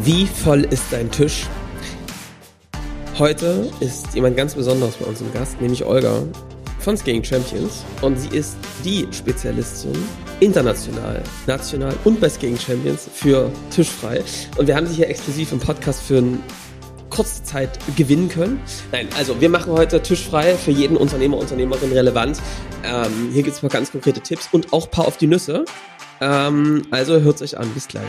[0.00, 1.46] Wie voll ist dein Tisch?
[3.18, 6.22] Heute ist jemand ganz Besonderes bei uns im Gast, nämlich Olga
[6.78, 7.84] von Skating Champions.
[8.00, 9.92] Und sie ist die Spezialistin
[10.38, 14.22] international, national und bei Skating Champions für Tischfrei.
[14.56, 16.38] Und wir haben sie hier exklusiv im Podcast für eine
[17.10, 18.60] kurze Zeit gewinnen können.
[18.92, 22.40] Nein, also wir machen heute Tischfrei für jeden Unternehmer, Unternehmerin relevant.
[22.84, 25.26] Ähm, hier gibt es ein paar ganz konkrete Tipps und auch ein paar auf die
[25.26, 25.64] Nüsse.
[26.20, 27.68] Ähm, also hört euch an.
[27.70, 28.08] Bis gleich.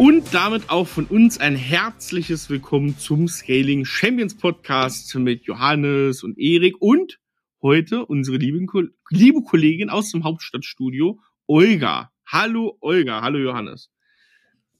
[0.00, 6.38] Und damit auch von uns ein herzliches Willkommen zum Scaling Champions Podcast mit Johannes und
[6.38, 7.18] Erik und
[7.60, 8.66] heute unsere lieben,
[9.10, 12.10] liebe Kollegin aus dem Hauptstadtstudio, Olga.
[12.26, 13.90] Hallo Olga, hallo Johannes.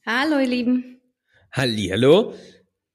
[0.06, 1.02] Hallo ihr Lieben.
[1.52, 2.32] Halli, hallo.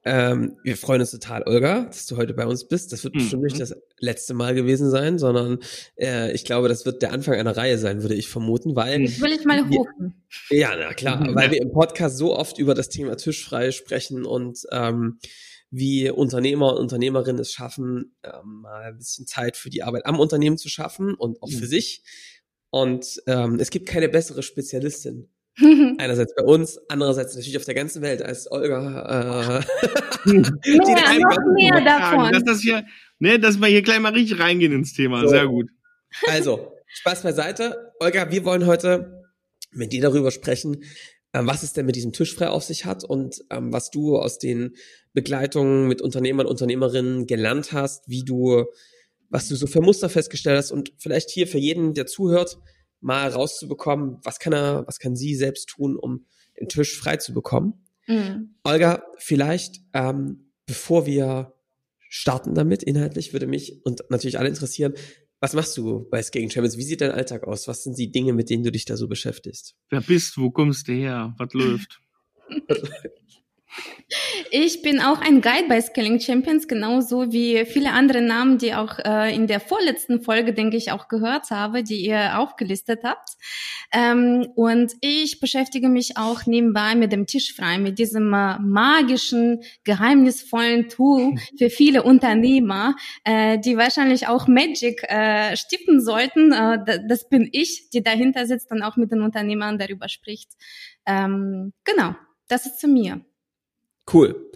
[0.08, 2.94] Ähm, wir freuen uns total, Olga, dass du heute bei uns bist.
[2.94, 3.20] Das wird mhm.
[3.20, 5.58] bestimmt nicht das letzte Mal gewesen sein, sondern
[5.98, 9.04] äh, ich glaube, das wird der Anfang einer Reihe sein, würde ich vermuten, weil.
[9.04, 10.24] Das will ich mal hoffen.
[10.52, 11.34] Ja, na klar, mhm.
[11.34, 15.18] weil wir im Podcast so oft über das Thema Tischfrei sprechen und ähm,
[15.72, 20.20] wie Unternehmer und Unternehmerinnen es schaffen, ähm, mal ein bisschen Zeit für die Arbeit am
[20.20, 21.56] Unternehmen zu schaffen und auch mhm.
[21.56, 22.04] für sich.
[22.70, 25.30] Und ähm, es gibt keine bessere Spezialistin
[25.98, 29.62] Einerseits bei uns, andererseits natürlich auf der ganzen Welt als Olga.
[30.26, 32.32] Äh, mehr, noch mehr davon.
[32.34, 32.86] Dass, das hier,
[33.20, 35.22] ne, dass wir hier gleich mal richtig reingehen ins Thema.
[35.22, 35.30] So.
[35.30, 35.70] Sehr gut.
[36.28, 37.94] Also, Spaß beiseite.
[38.00, 39.24] Olga, wir wollen heute
[39.72, 40.84] mit dir darüber sprechen,
[41.34, 44.40] ähm, was es denn mit diesem Tischfrei auf sich hat und ähm, was du aus
[44.40, 44.76] den
[45.14, 48.66] Begleitungen mit Unternehmern, Unternehmerinnen gelernt hast, wie du,
[49.30, 52.58] was du so für Muster festgestellt hast und vielleicht hier für jeden, der zuhört,
[53.06, 56.26] mal rauszubekommen, was kann er, was kann sie selbst tun, um
[56.60, 57.86] den Tisch frei zu bekommen.
[58.08, 58.56] Mhm.
[58.64, 61.54] Olga, vielleicht, ähm, bevor wir
[62.10, 64.96] starten damit inhaltlich, würde mich und natürlich alle interessieren,
[65.40, 66.78] was machst du bei Skating Champions?
[66.78, 67.68] Wie sieht dein Alltag aus?
[67.68, 69.76] Was sind die Dinge, mit denen du dich da so beschäftigst?
[69.90, 70.42] Wer bist du?
[70.42, 71.36] Wo kommst du her?
[71.38, 72.00] Was läuft?
[74.52, 79.00] Ich bin auch ein Guide bei Scaling Champions, genauso wie viele andere Namen, die auch
[79.00, 83.30] äh, in der vorletzten Folge, denke ich, auch gehört habe, die ihr aufgelistet habt.
[83.92, 90.88] Ähm, und ich beschäftige mich auch nebenbei mit dem Tischfrei, mit diesem äh, magischen, geheimnisvollen
[90.90, 96.52] Tool für viele Unternehmer, äh, die wahrscheinlich auch Magic äh, stiften sollten.
[96.52, 100.52] Äh, das bin ich, die dahinter sitzt und auch mit den Unternehmern darüber spricht.
[101.08, 102.16] Ähm, genau,
[102.48, 103.22] das ist zu mir.
[104.12, 104.52] Cool.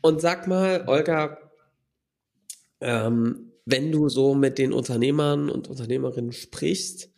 [0.00, 1.38] Und sag mal, Olga,
[2.80, 7.10] ähm, wenn du so mit den Unternehmern und Unternehmerinnen sprichst,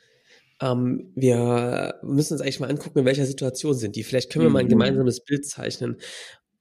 [0.60, 4.02] ähm, wir müssen uns eigentlich mal angucken, in welcher Situation sind die.
[4.02, 4.70] Vielleicht können wir mal ein mhm.
[4.70, 5.96] gemeinsames Bild zeichnen.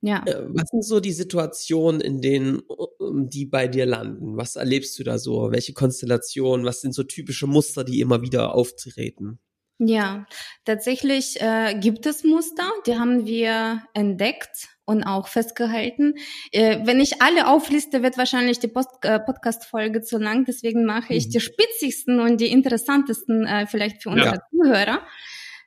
[0.01, 0.23] Ja.
[0.25, 2.61] Äh, was sind so die Situationen, in denen
[2.99, 4.37] die bei dir landen?
[4.37, 5.51] Was erlebst du da so?
[5.51, 6.65] Welche Konstellationen?
[6.65, 9.39] Was sind so typische Muster, die immer wieder auftreten?
[9.79, 10.25] Ja,
[10.65, 16.15] tatsächlich äh, gibt es Muster, die haben wir entdeckt und auch festgehalten.
[16.51, 20.45] Äh, wenn ich alle aufliste, wird wahrscheinlich die Post äh, Podcast-Folge zu lang.
[20.45, 21.31] Deswegen mache ich mhm.
[21.31, 24.41] die spitzigsten und die interessantesten äh, vielleicht für unsere ja.
[24.51, 25.01] Zuhörer.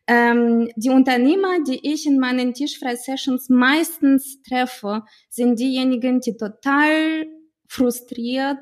[0.09, 7.27] Ähm, die Unternehmer, die ich in meinen Tischfrei-Sessions meistens treffe, sind diejenigen, die total
[7.69, 8.59] frustriert,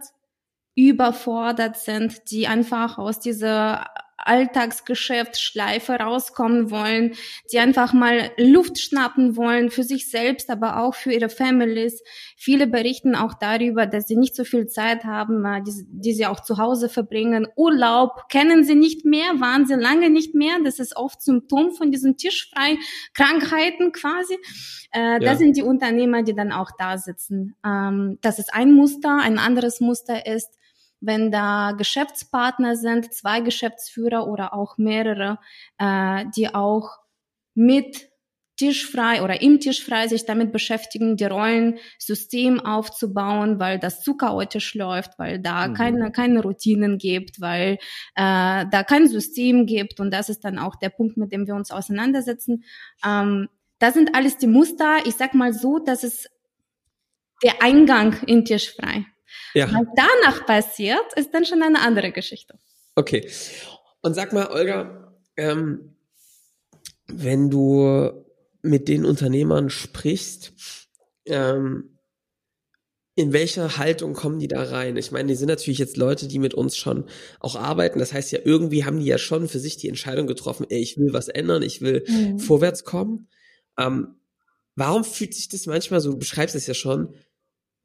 [0.75, 3.87] überfordert sind, die einfach aus dieser
[4.27, 7.15] Alltagsgeschäftsschleife rauskommen wollen,
[7.53, 12.03] die einfach mal Luft schnappen wollen für sich selbst, aber auch für ihre Families.
[12.37, 16.27] Viele berichten auch darüber, dass sie nicht so viel Zeit haben, äh, die, die sie
[16.27, 17.49] auch zu Hause verbringen.
[17.57, 20.57] Urlaub kennen sie nicht mehr, waren sie lange nicht mehr.
[20.65, 22.79] Das ist oft Symptom von diesen tischfreien
[23.15, 24.37] Krankheiten quasi.
[24.93, 25.19] Äh, ja.
[25.19, 27.55] Das sind die Unternehmer, die dann auch da sitzen.
[27.65, 29.19] Ähm, das ist ein Muster.
[29.21, 30.60] Ein anderes Muster ist,
[31.01, 35.39] wenn da Geschäftspartner sind, zwei Geschäftsführer oder auch mehrere,
[35.79, 36.99] äh, die auch
[37.55, 38.11] mit
[38.61, 45.19] tischfrei oder im Tischfrei sich damit beschäftigen, die Rollensystem aufzubauen, weil das zu chaotisch läuft,
[45.19, 45.75] weil da mhm.
[45.75, 47.79] keine, keine Routinen gibt, weil
[48.17, 49.99] äh, da kein System gibt.
[49.99, 52.65] Und das ist dann auch der Punkt, mit dem wir uns auseinandersetzen.
[53.03, 53.49] Ähm,
[53.79, 54.99] das sind alles die Muster.
[55.07, 56.29] Ich sag mal so, dass es
[57.43, 59.07] der Eingang in Tischfrei.
[59.55, 59.67] Ja.
[59.67, 62.59] Was danach passiert, ist dann schon eine andere Geschichte.
[62.95, 63.29] Okay.
[64.03, 65.97] Und sag mal, Olga, ähm,
[67.07, 68.25] wenn du
[68.63, 70.53] mit den Unternehmern sprichst,
[71.27, 71.99] ähm,
[73.17, 74.97] in welcher Haltung kommen die da rein?
[74.97, 77.05] Ich meine, die sind natürlich jetzt Leute, die mit uns schon
[77.41, 77.99] auch arbeiten.
[77.99, 80.97] Das heißt ja, irgendwie haben die ja schon für sich die Entscheidung getroffen, ey, ich
[80.97, 82.39] will was ändern, ich will mhm.
[82.39, 83.29] vorwärts kommen.
[83.79, 84.15] Ähm,
[84.75, 87.15] warum fühlt sich das manchmal so, du beschreibst es ja schon,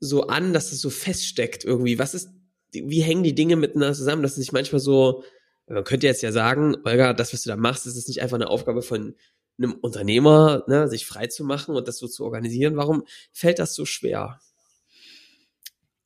[0.06, 2.00] so an, dass es so feststeckt irgendwie?
[2.00, 2.30] Was ist,
[2.74, 5.24] wie hängen die Dinge miteinander zusammen, dass es sich manchmal so,
[5.68, 8.50] man könnte jetzt ja sagen, Olga, das, was du da machst, ist nicht einfach eine
[8.50, 9.16] Aufgabe von
[9.57, 12.75] einem Unternehmer, ne, sich frei zu machen und das so zu organisieren.
[12.75, 14.40] Warum fällt das so schwer?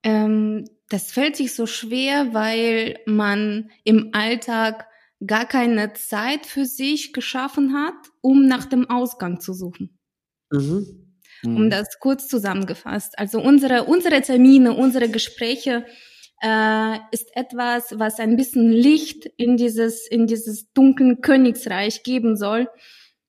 [0.04, 4.88] Ähm, das fällt sich so schwer, weil man im Alltag
[5.26, 9.98] gar keine Zeit für sich geschaffen hat, um nach dem Ausgang zu suchen.
[10.52, 11.09] Mhm.
[11.44, 11.70] Um mhm.
[11.70, 13.18] das kurz zusammengefasst.
[13.18, 15.86] Also unsere, unsere Termine, unsere Gespräche
[16.42, 22.68] äh, ist etwas, was ein bisschen Licht in dieses, in dieses dunklen Königsreich geben soll.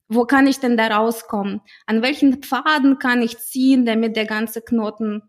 [0.09, 1.61] Wo kann ich denn da rauskommen?
[1.87, 5.23] An welchen Pfaden kann ich ziehen, damit der ganze Knoten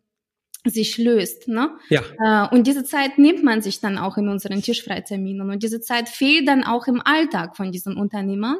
[0.66, 1.48] sich löst.
[1.48, 1.72] Ne?
[1.89, 2.01] Ja.
[2.19, 5.50] Äh, und diese Zeit nimmt man sich dann auch in unseren Tischfreiterminen.
[5.50, 8.57] Und diese Zeit fehlt dann auch im Alltag von diesen Unternehmern.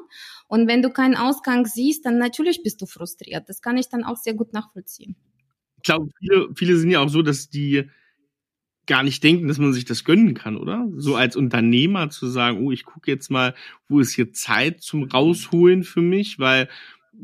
[0.52, 3.48] Und wenn du keinen Ausgang siehst, dann natürlich bist du frustriert.
[3.48, 5.16] Das kann ich dann auch sehr gut nachvollziehen.
[5.78, 7.90] Ich glaube, viele, viele sind ja auch so, dass die
[8.86, 10.90] gar nicht denken, dass man sich das gönnen kann, oder?
[10.98, 13.56] So als Unternehmer zu sagen, oh, ich gucke jetzt mal,
[13.88, 16.68] wo ist hier Zeit zum Rausholen für mich, weil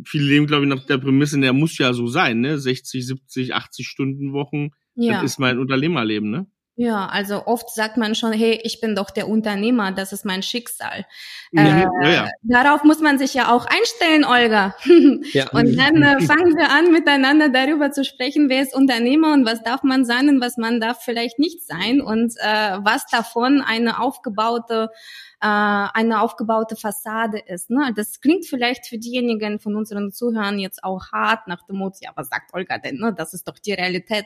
[0.05, 2.57] viele leben, glaube ich, nach der Prämisse, der muss ja so sein, ne?
[2.57, 4.69] 60, 70, 80 Stunden Wochen.
[4.95, 5.15] Ja.
[5.21, 6.47] Das ist mein Unternehmerleben, ne?
[6.79, 10.43] Ja, also oft sagt man schon, hey, ich bin doch der Unternehmer, das ist mein
[10.43, 11.07] Schicksal.
[11.51, 12.27] Mhm, äh, ja, ja.
[12.43, 14.75] Darauf muss man sich ja auch einstellen, Olga.
[15.33, 15.49] Ja.
[15.51, 19.63] Und dann äh, fangen wir an, miteinander darüber zu sprechen, wer ist Unternehmer und was
[19.63, 23.99] darf man sein und was man darf vielleicht nicht sein und äh, was davon eine
[23.99, 24.89] aufgebaute
[25.39, 27.69] eine aufgebaute Fassade ist.
[27.69, 27.93] Ne?
[27.95, 32.11] Das klingt vielleicht für diejenigen von unseren Zuhörern jetzt auch hart nach dem Motto, ja,
[32.15, 32.97] was sagt Olga denn?
[32.97, 33.13] Ne?
[33.13, 34.25] Das ist doch die Realität.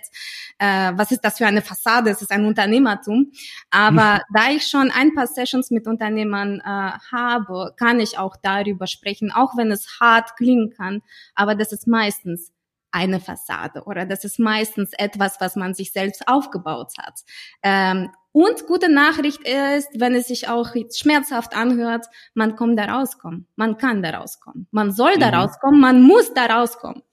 [0.57, 2.09] Äh, was ist das für eine Fassade?
[2.09, 3.31] Es ist ein Unternehmertum.
[3.71, 4.21] Aber hm.
[4.33, 9.31] da ich schon ein paar Sessions mit Unternehmern äh, habe, kann ich auch darüber sprechen,
[9.31, 11.01] auch wenn es hart klingen kann.
[11.35, 12.51] Aber das ist meistens
[12.91, 17.21] eine Fassade oder das ist meistens etwas, was man sich selbst aufgebaut hat.
[17.63, 23.48] Ähm, und gute Nachricht ist, wenn es sich auch schmerzhaft anhört, man kommt da rauskommen.
[23.56, 24.68] Man kann da rauskommen.
[24.72, 25.33] Man soll da mhm.
[25.36, 25.80] rauskommen.
[25.81, 27.04] Man muss da rauskommen.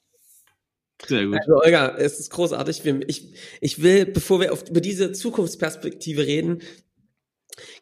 [1.07, 1.39] Sehr gut.
[1.41, 2.85] Also Olga, es ist großartig.
[3.07, 6.63] Ich, ich will, bevor wir auf, über diese Zukunftsperspektive reden,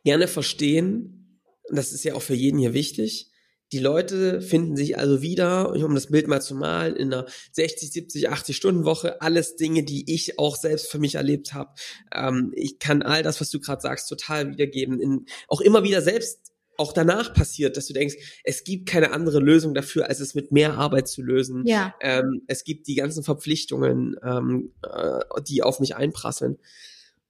[0.05, 3.33] gerne verstehen, und das ist ja auch für jeden hier wichtig,
[3.73, 7.91] die Leute finden sich also wieder, um das Bild mal zu malen, in einer 60,
[7.91, 9.21] 70, 80 Stunden Woche.
[9.21, 11.71] Alles Dinge, die ich auch selbst für mich erlebt habe.
[12.15, 15.01] Ähm, ich kann all das, was du gerade sagst, total wiedergeben.
[15.01, 19.41] In, auch immer wieder selbst auch danach passiert, dass du denkst, es gibt keine andere
[19.41, 21.67] Lösung dafür, als es mit mehr Arbeit zu lösen.
[21.67, 21.95] Ja.
[22.01, 26.59] Ähm, es gibt die ganzen Verpflichtungen, ähm, äh, die auf mich einprasseln.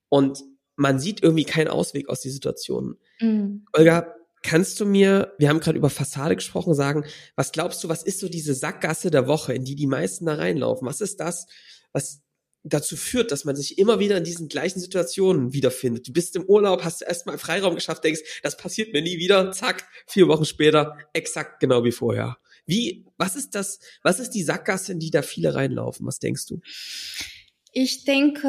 [0.08, 0.42] Und
[0.74, 2.96] man sieht irgendwie keinen Ausweg aus die Situation.
[3.20, 3.64] Mhm.
[3.72, 4.15] Olga,
[4.46, 7.04] Kannst du mir, wir haben gerade über Fassade gesprochen, sagen,
[7.34, 10.34] was glaubst du, was ist so diese Sackgasse der Woche, in die die meisten da
[10.34, 10.87] reinlaufen?
[10.87, 11.48] Was ist das,
[11.93, 12.22] was
[12.62, 16.06] dazu führt, dass man sich immer wieder in diesen gleichen Situationen wiederfindet?
[16.06, 19.88] Du bist im Urlaub, hast erstmal Freiraum geschafft, denkst, das passiert mir nie wieder, zack,
[20.06, 22.37] vier Wochen später, exakt genau wie vorher.
[22.66, 26.06] Wie, was ist das, was ist die Sackgasse, in die da viele reinlaufen?
[26.06, 26.60] Was denkst du?
[27.78, 28.48] Ich denke,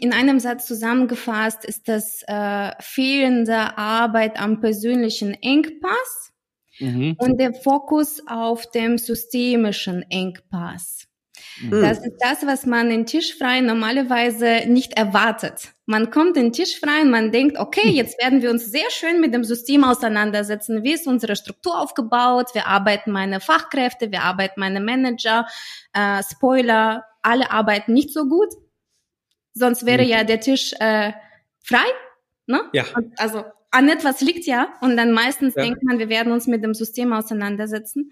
[0.00, 6.32] in einem Satz zusammengefasst ist das äh, fehlende Arbeit am persönlichen Engpass
[6.80, 7.14] mhm.
[7.18, 11.06] und der Fokus auf dem systemischen Engpass.
[11.60, 11.82] Mhm.
[11.82, 15.72] Das ist das, was man in Tischfrei normalerweise nicht erwartet.
[15.86, 19.32] Man kommt in Tischfrei und man denkt, okay, jetzt werden wir uns sehr schön mit
[19.32, 20.82] dem System auseinandersetzen.
[20.82, 22.54] Wie ist unsere Struktur aufgebaut?
[22.54, 25.46] Wir arbeiten meine Fachkräfte, wir arbeiten meine Manager.
[25.92, 28.48] Äh, Spoiler, alle arbeiten nicht so gut.
[29.54, 30.08] Sonst wäre mhm.
[30.08, 31.12] ja der Tisch äh,
[31.62, 31.86] frei.
[32.46, 32.62] Ne?
[32.72, 32.84] Ja.
[32.94, 34.74] Und also an etwas liegt ja.
[34.80, 35.62] Und dann meistens ja.
[35.62, 38.10] denkt man, wir werden uns mit dem System auseinandersetzen.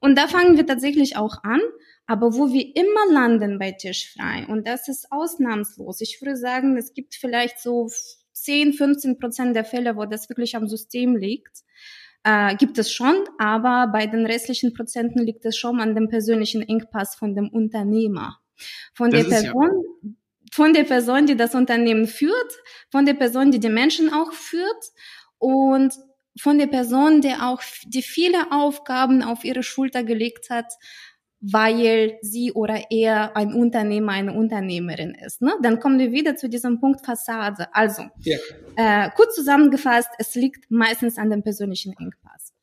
[0.00, 1.60] Und da fangen wir tatsächlich auch an.
[2.06, 6.00] Aber wo wir immer landen bei Tischfrei, und das ist ausnahmslos.
[6.00, 7.88] Ich würde sagen, es gibt vielleicht so
[8.32, 11.62] 10, 15 Prozent der Fälle, wo das wirklich am System liegt.
[12.24, 16.62] Äh, gibt es schon, aber bei den restlichen Prozenten liegt es schon an dem persönlichen
[16.62, 18.41] Engpass von dem Unternehmer.
[18.94, 20.10] Von das der Person, ja.
[20.52, 22.52] von der Person, die das Unternehmen führt,
[22.90, 24.92] von der Person, die die Menschen auch führt
[25.38, 25.94] und
[26.40, 30.72] von der Person, der auch die viele Aufgaben auf ihre Schulter gelegt hat,
[31.42, 35.42] weil sie oder er ein Unternehmer, eine Unternehmerin ist.
[35.42, 35.52] Ne?
[35.60, 37.74] Dann kommen wir wieder zu diesem Punkt Fassade.
[37.74, 38.38] Also, ja.
[38.76, 42.54] äh, kurz zusammengefasst, es liegt meistens an dem persönlichen Engpass.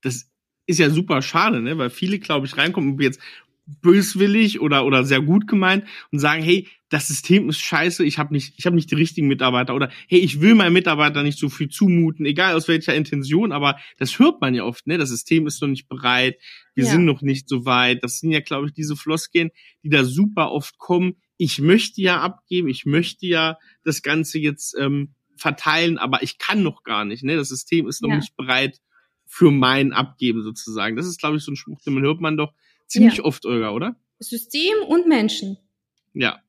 [0.00, 0.26] Das
[0.66, 1.76] ist ja super schade, ne?
[1.76, 3.20] Weil viele, glaube ich, reinkommen, jetzt
[3.66, 8.34] böswillig oder oder sehr gut gemeint und sagen, hey, das System ist scheiße, ich habe
[8.34, 11.48] nicht ich habe nicht die richtigen Mitarbeiter oder hey, ich will meinen Mitarbeiter nicht so
[11.48, 14.98] viel zumuten, egal aus welcher Intention, aber das hört man ja oft, ne?
[14.98, 16.38] Das System ist noch nicht bereit,
[16.74, 16.90] wir ja.
[16.90, 18.04] sind noch nicht so weit.
[18.04, 19.50] Das sind ja glaube ich diese Floskeln,
[19.82, 21.16] die da super oft kommen.
[21.38, 26.62] Ich möchte ja abgeben, ich möchte ja das ganze jetzt ähm, verteilen, aber ich kann
[26.62, 27.36] noch gar nicht, ne?
[27.36, 28.16] Das System ist noch ja.
[28.16, 28.80] nicht bereit
[29.26, 30.96] für mein Abgeben sozusagen.
[30.96, 32.52] Das ist glaube ich so ein Spruch, den hört man doch
[32.86, 33.24] ziemlich ja.
[33.24, 33.96] oft, Olga, oder?
[34.18, 35.58] System und Menschen.
[36.12, 36.40] Ja.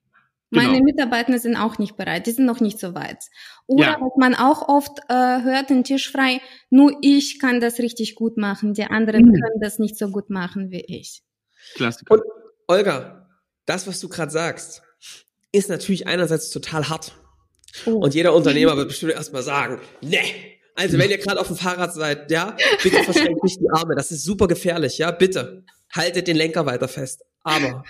[0.52, 0.68] Genau.
[0.68, 3.26] Meine Mitarbeiter sind auch nicht bereit, die sind noch nicht so weit.
[3.66, 3.98] Oder ja.
[4.00, 6.40] was man auch oft äh, hört, den Tisch frei,
[6.70, 9.34] nur ich kann das richtig gut machen, die anderen mhm.
[9.34, 11.24] können das nicht so gut machen wie ich.
[11.74, 12.14] Klassiker.
[12.14, 12.24] Und
[12.68, 13.28] Olga,
[13.66, 14.84] das, was du gerade sagst,
[15.52, 17.14] ist natürlich einerseits total hart.
[17.86, 17.92] Oh.
[17.94, 20.20] Und jeder Unternehmer wird bestimmt erstmal sagen, ne,
[20.76, 24.12] also wenn ihr gerade auf dem Fahrrad seid, ja, bitte verschränkt nicht die Arme, das
[24.12, 25.64] ist super gefährlich, ja, bitte
[25.94, 27.24] haltet den Lenker weiter fest.
[27.44, 27.84] Aber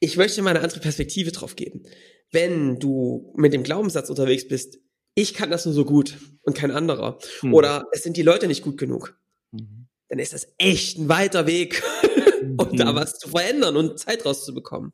[0.00, 1.84] ich möchte mal eine andere Perspektive drauf geben.
[2.30, 4.78] Wenn du mit dem Glaubenssatz unterwegs bist,
[5.14, 7.54] ich kann das nur so gut und kein anderer, mhm.
[7.54, 9.18] oder es sind die Leute nicht gut genug,
[9.52, 9.88] mhm.
[10.08, 11.82] dann ist das echt ein weiter Weg,
[12.58, 12.76] um mhm.
[12.76, 14.92] da was zu verändern und Zeit rauszubekommen.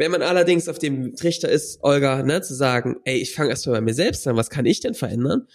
[0.00, 3.76] Wenn man allerdings auf dem Trichter ist, Olga, ne, zu sagen, ey, ich fange erstmal
[3.76, 5.46] bei mir selbst an, was kann ich denn verändern?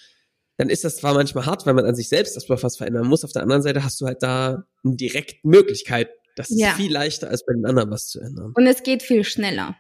[0.58, 3.24] dann ist das zwar manchmal hart, weil man an sich selbst erstmal was verändern muss.
[3.26, 6.10] Auf der anderen Seite hast du halt da eine direkte Möglichkeit.
[6.36, 6.72] Das ist ja.
[6.72, 8.54] viel leichter, als bei den anderen was zu ändern.
[8.56, 9.76] Und es geht viel schneller.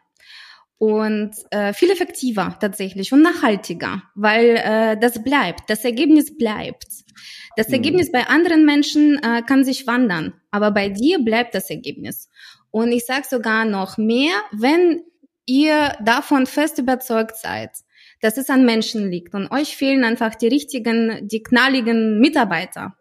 [0.78, 6.88] Und äh, viel effektiver tatsächlich und nachhaltiger, weil äh, das bleibt, das Ergebnis bleibt.
[7.56, 7.76] Das hm.
[7.76, 12.30] Ergebnis bei anderen Menschen äh, kann sich wandern, aber bei dir bleibt das Ergebnis.
[12.76, 15.02] Und ich sage sogar noch mehr, wenn
[15.46, 17.72] ihr davon fest überzeugt seid,
[18.20, 19.34] dass es an Menschen liegt.
[19.34, 22.98] Und euch fehlen einfach die richtigen, die knalligen Mitarbeiter.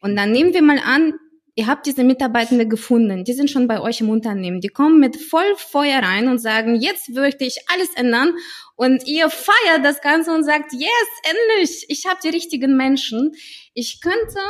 [0.00, 1.12] Und dann nehmen wir mal an,
[1.54, 5.16] ihr habt diese Mitarbeitende gefunden, die sind schon bei euch im Unternehmen, die kommen mit
[5.16, 8.34] voll Feuer rein und sagen, jetzt möchte ich alles ändern.
[8.74, 13.30] Und ihr feiert das Ganze und sagt, yes, endlich, ich habe die richtigen Menschen.
[13.72, 14.40] Ich könnte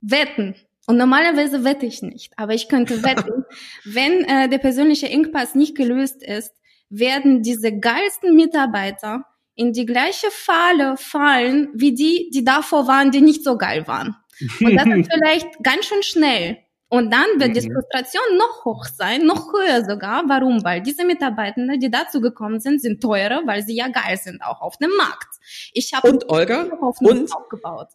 [0.00, 0.56] wetten,
[0.88, 3.37] und normalerweise wette ich nicht, aber ich könnte wetten,
[3.84, 6.52] wenn äh, der persönliche Engpass nicht gelöst ist,
[6.90, 9.24] werden diese geilsten Mitarbeiter
[9.54, 14.16] in die gleiche Falle fallen wie die, die davor waren, die nicht so geil waren.
[14.60, 16.58] Und das ist vielleicht ganz schön schnell.
[16.90, 17.74] Und dann wird die mhm.
[17.74, 20.24] Frustration noch hoch sein, noch höher sogar.
[20.26, 20.64] Warum?
[20.64, 24.62] Weil diese Mitarbeitenden, die dazu gekommen sind, sind teurer, weil sie ja geil sind, auch
[24.62, 25.28] auf dem Markt.
[25.74, 26.62] Ich habe und Olga
[27.00, 27.88] und aufgebaut.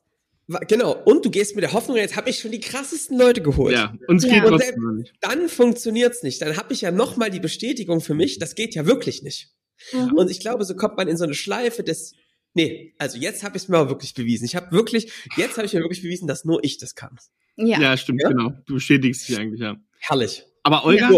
[0.67, 3.73] Genau, und du gehst mit der Hoffnung, jetzt habe ich schon die krassesten Leute geholt.
[3.73, 4.45] Ja, uns geht ja.
[4.45, 5.13] trotzdem nicht.
[5.21, 6.41] Dann funktioniert's nicht.
[6.41, 9.53] Dann habe ich ja nochmal die Bestätigung für mich, das geht ja wirklich nicht.
[9.91, 10.13] Mhm.
[10.13, 12.13] Und ich glaube, so kommt man in so eine Schleife des,
[12.53, 14.45] nee, also jetzt habe ich es mir auch wirklich bewiesen.
[14.45, 17.17] Ich habe wirklich, jetzt habe ich mir wirklich bewiesen, dass nur ich das kann.
[17.55, 18.29] Ja, ja stimmt, ja?
[18.29, 18.53] genau.
[18.65, 19.77] Du bestätigst dich eigentlich, ja.
[19.99, 20.45] Herrlich.
[20.63, 21.17] Aber Olga, ja.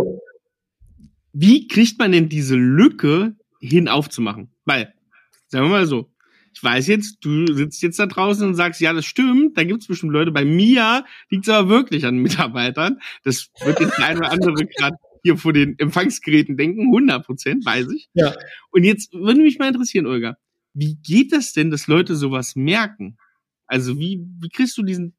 [1.34, 4.52] wie kriegt man denn diese Lücke hin aufzumachen?
[4.66, 4.94] Weil,
[5.48, 6.12] sagen wir mal so,
[6.56, 9.82] ich weiß jetzt, du sitzt jetzt da draußen und sagst, ja, das stimmt, da gibt
[9.82, 10.32] es bestimmt Leute.
[10.32, 13.00] Bei mir liegt es aber wirklich an Mitarbeitern.
[13.24, 17.88] Das wird jetzt ein oder andere gerade hier vor den Empfangsgeräten denken, 100 Prozent, weiß
[17.90, 18.08] ich.
[18.14, 18.34] Ja.
[18.72, 20.38] Und jetzt würde mich mal interessieren, Olga,
[20.74, 23.18] wie geht das denn, dass Leute sowas merken?
[23.68, 25.14] Also wie, wie kriegst du diesen,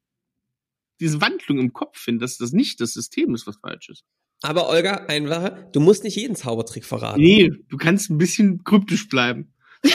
[0.99, 4.05] diese Wandlung im Kopf hin, dass das nicht das System ist, was falsch ist?
[4.41, 7.21] Aber Olga, einfach, du musst nicht jeden Zaubertrick verraten.
[7.21, 9.53] Nee, du kannst ein bisschen kryptisch bleiben.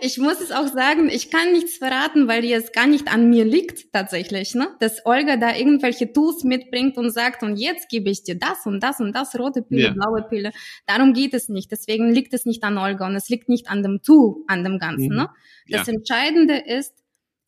[0.00, 3.44] Ich muss es auch sagen, ich kann nichts verraten, weil es gar nicht an mir
[3.44, 4.74] liegt tatsächlich, ne?
[4.80, 8.80] Dass Olga da irgendwelche Tools mitbringt und sagt, und jetzt gebe ich dir das und
[8.80, 9.92] das und das, rote Pille, ja.
[9.92, 10.52] blaue Pille.
[10.86, 11.70] Darum geht es nicht.
[11.70, 14.78] Deswegen liegt es nicht an Olga und es liegt nicht an dem Tool, an dem
[14.78, 15.16] Ganzen, mhm.
[15.16, 15.30] ne?
[15.68, 15.94] Das ja.
[15.94, 16.94] Entscheidende ist,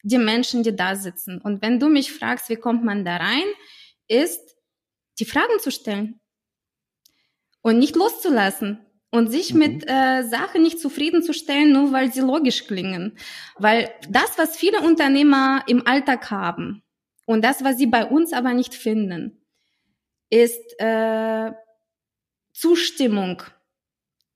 [0.03, 1.41] die Menschen, die da sitzen.
[1.41, 3.45] Und wenn du mich fragst, wie kommt man da rein,
[4.07, 4.57] ist,
[5.19, 6.21] die Fragen zu stellen
[7.63, 8.84] und nicht loszulassen
[9.15, 9.61] und sich mhm.
[9.61, 13.17] mit äh, Sachen nicht zufriedenzustellen, nur weil sie logisch klingen.
[13.57, 16.83] Weil das, was viele Unternehmer im Alltag haben
[17.25, 19.47] und das, was sie bei uns aber nicht finden,
[20.31, 21.53] ist äh,
[22.53, 23.41] Zustimmung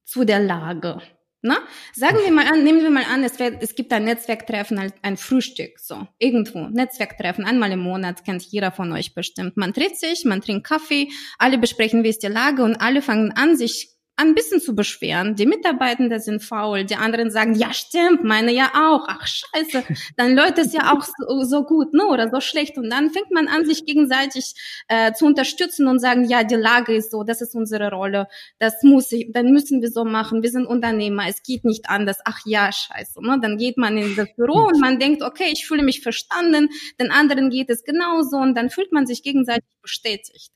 [0.05, 1.03] zu der Lage.
[1.43, 1.59] Na?
[1.93, 4.93] Sagen wir mal an, nehmen wir mal an, es, wird, es gibt ein Netzwerktreffen, ein,
[5.03, 9.57] ein Frühstück, so, irgendwo, Netzwerktreffen, einmal im Monat, kennt jeder von euch bestimmt.
[9.57, 11.09] Man trifft sich, man trinkt Kaffee,
[11.39, 15.37] alle besprechen, wie ist die Lage und alle fangen an, sich ein bisschen zu beschweren.
[15.37, 19.07] Die Mitarbeitenden sind faul, die anderen sagen, ja stimmt, meine ja auch.
[19.07, 19.85] Ach scheiße,
[20.17, 22.77] dann läuft es ja auch so, so gut, ne, oder so schlecht.
[22.79, 24.55] Und dann fängt man an, sich gegenseitig
[24.89, 28.27] äh, zu unterstützen und sagen, ja, die Lage ist so, das ist unsere Rolle,
[28.59, 30.43] das muss ich, dann müssen wir so machen.
[30.43, 32.19] Wir sind Unternehmer, es geht nicht anders.
[32.25, 33.39] Ach ja, scheiße, ne?
[33.41, 36.71] Dann geht man in das Büro und man denkt, okay, ich fühle mich verstanden,
[37.01, 40.51] den anderen geht es genauso und dann fühlt man sich gegenseitig bestätigt.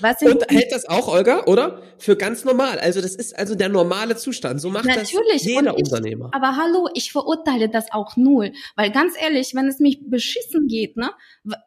[0.00, 1.82] Was und hält das auch, Olga, oder?
[1.98, 2.78] Für ganz normal.
[2.78, 4.60] Also das ist also der normale Zustand.
[4.60, 5.32] So macht Natürlich.
[5.32, 6.30] das jeder ich, Unternehmer.
[6.32, 8.52] Aber hallo, ich verurteile das auch null.
[8.76, 11.10] Weil ganz ehrlich, wenn es mich beschissen geht, ne,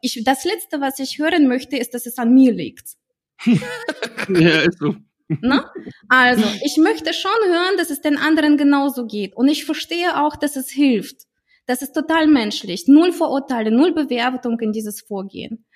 [0.02, 2.96] ich, das Letzte, was ich hören möchte, ist, dass es an mir liegt.
[3.46, 4.94] ja, ist so.
[5.28, 5.64] Ne?
[6.08, 9.36] Also, ich möchte schon hören, dass es den anderen genauso geht.
[9.36, 11.28] Und ich verstehe auch, dass es hilft.
[11.66, 12.84] Das ist total menschlich.
[12.88, 15.66] Null Verurteile, null Bewertung in dieses Vorgehen.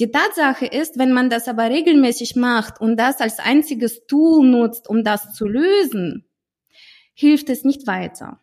[0.00, 4.88] Die Tatsache ist, wenn man das aber regelmäßig macht und das als einziges Tool nutzt,
[4.88, 6.28] um das zu lösen,
[7.14, 8.40] hilft es nicht weiter.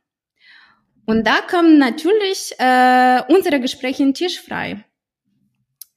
[1.05, 4.85] Und da kommen natürlich äh, unsere Gespräche in Tisch frei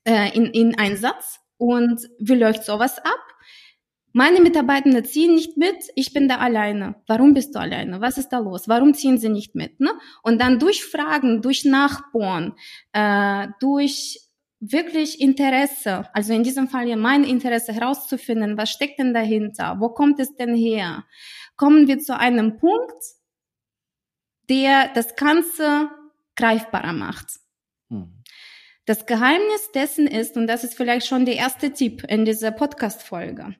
[0.05, 1.41] äh, in, in Einsatz.
[1.57, 3.21] Und wie läuft sowas ab?
[4.13, 6.97] Meine Mitarbeitenden ziehen nicht mit, ich bin da alleine.
[7.09, 8.01] Warum bist du alleine?
[8.01, 8.69] Was ist da los?
[8.69, 9.81] Warum ziehen sie nicht mit?
[9.81, 9.91] Ne?
[10.23, 12.55] Und dann durch Fragen, durch Nachbohren,
[12.93, 14.21] äh, durch
[14.73, 19.91] wirklich Interesse, also in diesem Fall ja mein Interesse herauszufinden, was steckt denn dahinter, wo
[19.91, 21.05] kommt es denn her,
[21.57, 23.03] kommen wir zu einem Punkt,
[24.49, 25.91] der das Ganze
[26.37, 27.27] greifbarer macht.
[27.91, 28.23] Hm.
[28.87, 33.55] Das Geheimnis dessen ist, und das ist vielleicht schon der erste Tipp in dieser Podcast-Folge,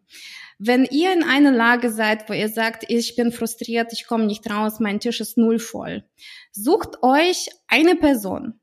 [0.59, 4.49] wenn ihr in einer Lage seid, wo ihr sagt, ich bin frustriert, ich komme nicht
[4.51, 6.05] raus, mein Tisch ist null voll,
[6.53, 8.61] sucht euch eine Person,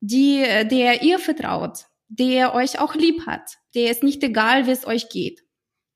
[0.00, 4.86] die, der ihr vertraut, der euch auch lieb hat, der ist nicht egal, wie es
[4.86, 5.44] euch geht.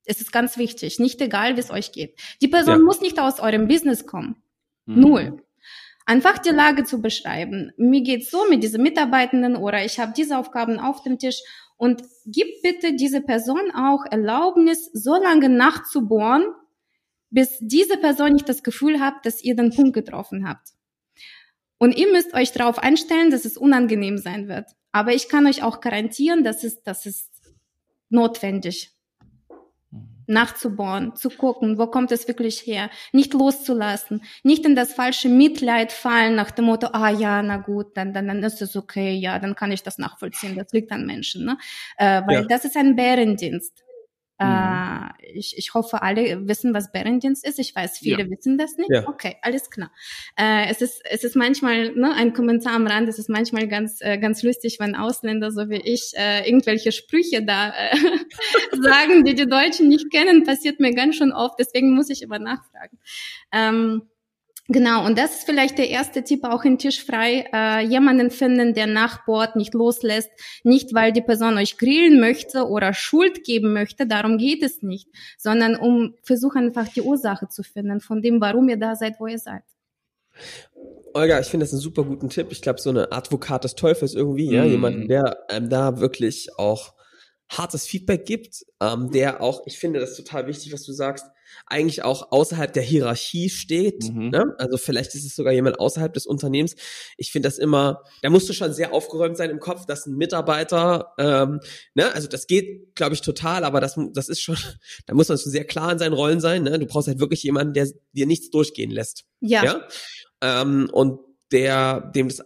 [0.04, 2.18] Es ist ganz wichtig, nicht egal, wie es euch geht.
[2.42, 2.84] Die Person ja.
[2.84, 4.36] muss nicht aus eurem Business kommen.
[4.86, 5.00] Mhm.
[5.00, 5.42] Null.
[6.06, 7.72] Einfach die Lage zu beschreiben.
[7.78, 11.40] Mir geht's so mit diesen Mitarbeitenden oder ich habe diese Aufgaben auf dem Tisch
[11.78, 16.44] und gib bitte diese Person auch Erlaubnis, so lange nachzubohren,
[17.30, 20.73] bis diese Person nicht das Gefühl hat, dass ihr den Punkt getroffen habt.
[21.78, 24.66] Und ihr müsst euch darauf einstellen, dass es unangenehm sein wird.
[24.92, 27.30] Aber ich kann euch auch garantieren, dass es, das ist
[28.10, 28.94] notwendig
[30.26, 35.92] nachzubohren, zu gucken, wo kommt es wirklich her, nicht loszulassen, nicht in das falsche Mitleid
[35.92, 39.38] fallen nach dem Motto, ah ja, na gut, dann, dann, dann ist es okay, ja,
[39.38, 41.58] dann kann ich das nachvollziehen, das liegt an Menschen, ne?
[41.98, 42.44] Äh, weil ja.
[42.44, 43.84] das ist ein Bärendienst.
[44.40, 44.46] Mhm.
[44.46, 47.58] Äh, ich, ich hoffe, alle wissen, was Bärendienst ist.
[47.58, 48.30] Ich weiß, viele ja.
[48.30, 48.90] wissen das nicht.
[48.90, 49.08] Ja.
[49.08, 49.90] Okay, alles klar.
[50.36, 53.08] Äh, es ist es ist manchmal ne, ein Kommentar am Rand.
[53.08, 57.44] Es ist manchmal ganz äh, ganz lustig, wenn Ausländer so wie ich äh, irgendwelche Sprüche
[57.44, 57.96] da äh,
[58.82, 60.44] sagen, die die Deutschen nicht kennen.
[60.44, 61.58] Passiert mir ganz schön oft.
[61.58, 62.98] Deswegen muss ich immer nachfragen.
[63.52, 64.02] Ähm,
[64.68, 67.44] Genau, und das ist vielleicht der erste Tipp auch in Tischfrei.
[67.52, 70.30] Äh, jemanden finden, der nachbohrt, nicht loslässt,
[70.62, 75.08] nicht weil die Person euch grillen möchte oder Schuld geben möchte, darum geht es nicht,
[75.36, 79.26] sondern um versuchen einfach die Ursache zu finden von dem, warum ihr da seid, wo
[79.26, 79.64] ihr seid.
[81.12, 82.48] Olga, ich finde das einen super guten Tipp.
[82.50, 84.52] Ich glaube, so eine Advokat des Teufels irgendwie, mm.
[84.52, 86.94] ja, jemand, der ähm, da wirklich auch
[87.50, 91.26] hartes Feedback gibt, ähm, der auch, ich finde das total wichtig, was du sagst,
[91.66, 94.12] eigentlich auch außerhalb der Hierarchie steht.
[94.12, 94.30] Mhm.
[94.30, 94.54] Ne?
[94.58, 96.76] Also vielleicht ist es sogar jemand außerhalb des Unternehmens.
[97.16, 100.16] Ich finde das immer, da musst du schon sehr aufgeräumt sein im Kopf, dass ein
[100.16, 101.60] Mitarbeiter, ähm,
[101.94, 104.56] ne, also das geht, glaube ich, total, aber das, das ist schon,
[105.06, 106.62] da muss man schon sehr klar in seinen Rollen sein.
[106.62, 106.78] Ne?
[106.78, 109.24] Du brauchst halt wirklich jemanden, der dir nichts durchgehen lässt.
[109.40, 109.64] Ja.
[109.64, 109.88] ja?
[110.40, 111.20] Ähm, und
[111.52, 112.42] der, dem das,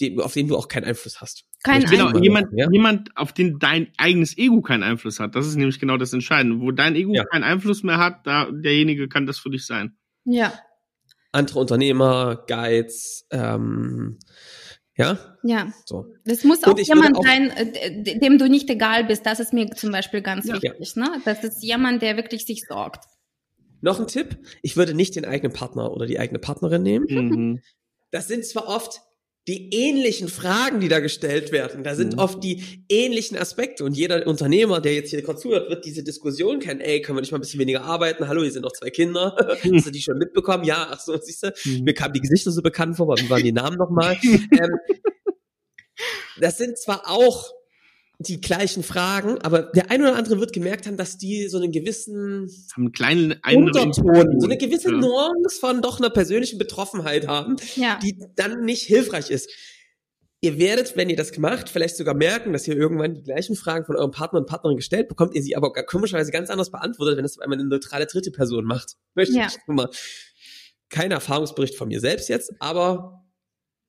[0.00, 1.44] dem, auf den du auch keinen Einfluss hast.
[1.62, 2.68] Kein genau, jemand, ja?
[2.70, 5.36] jemand, auf den dein eigenes Ego keinen Einfluss hat.
[5.36, 6.60] Das ist nämlich genau das Entscheidende.
[6.60, 7.24] Wo dein Ego ja.
[7.24, 9.96] keinen Einfluss mehr hat, da derjenige kann das für dich sein.
[10.24, 10.52] Ja.
[11.30, 14.18] Andere Unternehmer, Guides, ähm,
[14.96, 15.18] ja?
[15.44, 15.72] Ja.
[15.86, 16.06] So.
[16.24, 19.24] Das muss auch jemand auch sein, äh, dem du nicht egal bist.
[19.24, 20.54] Das ist mir zum Beispiel ganz ja.
[20.54, 20.96] wichtig.
[20.96, 21.22] Ne?
[21.24, 23.04] Das ist jemand, der wirklich sich sorgt.
[23.80, 24.38] Noch ein Tipp.
[24.62, 27.06] Ich würde nicht den eigenen Partner oder die eigene Partnerin nehmen.
[27.08, 27.60] Mhm.
[28.10, 29.00] Das sind zwar oft
[29.48, 31.82] die ähnlichen Fragen, die da gestellt werden.
[31.82, 32.18] Da sind mhm.
[32.20, 33.84] oft die ähnlichen Aspekte.
[33.84, 36.80] Und jeder Unternehmer, der jetzt hier gerade zuhört, wird diese Diskussion kennen.
[36.80, 38.28] Ey, können wir nicht mal ein bisschen weniger arbeiten?
[38.28, 39.34] Hallo, hier sind noch zwei Kinder.
[39.74, 40.64] Hast du die schon mitbekommen?
[40.64, 41.84] Ja, ach so, siehst du, mhm.
[41.84, 44.16] mir kamen die Gesichter so bekannt vor, aber wie waren die Namen nochmal?
[44.22, 44.78] ähm,
[46.38, 47.52] das sind zwar auch
[48.22, 51.72] die gleichen Fragen, aber der eine oder andere wird gemerkt haben, dass die so einen
[51.72, 54.98] gewissen haben einen kleinen Unterton, so eine gewisse ja.
[54.98, 57.98] Nuance von doch einer persönlichen Betroffenheit haben, ja.
[58.02, 59.50] die dann nicht hilfreich ist.
[60.40, 63.84] ihr werdet, wenn ihr das gemacht, vielleicht sogar merken, dass ihr irgendwann die gleichen Fragen
[63.84, 67.24] von eurem Partner und Partnerin gestellt bekommt, ihr sie aber komischerweise ganz anders beantwortet, wenn
[67.24, 68.96] das einmal eine neutrale dritte Person macht.
[69.14, 69.46] Möchte ja.
[69.46, 69.88] ich mal.
[70.88, 73.22] Kein Erfahrungsbericht von mir selbst jetzt, aber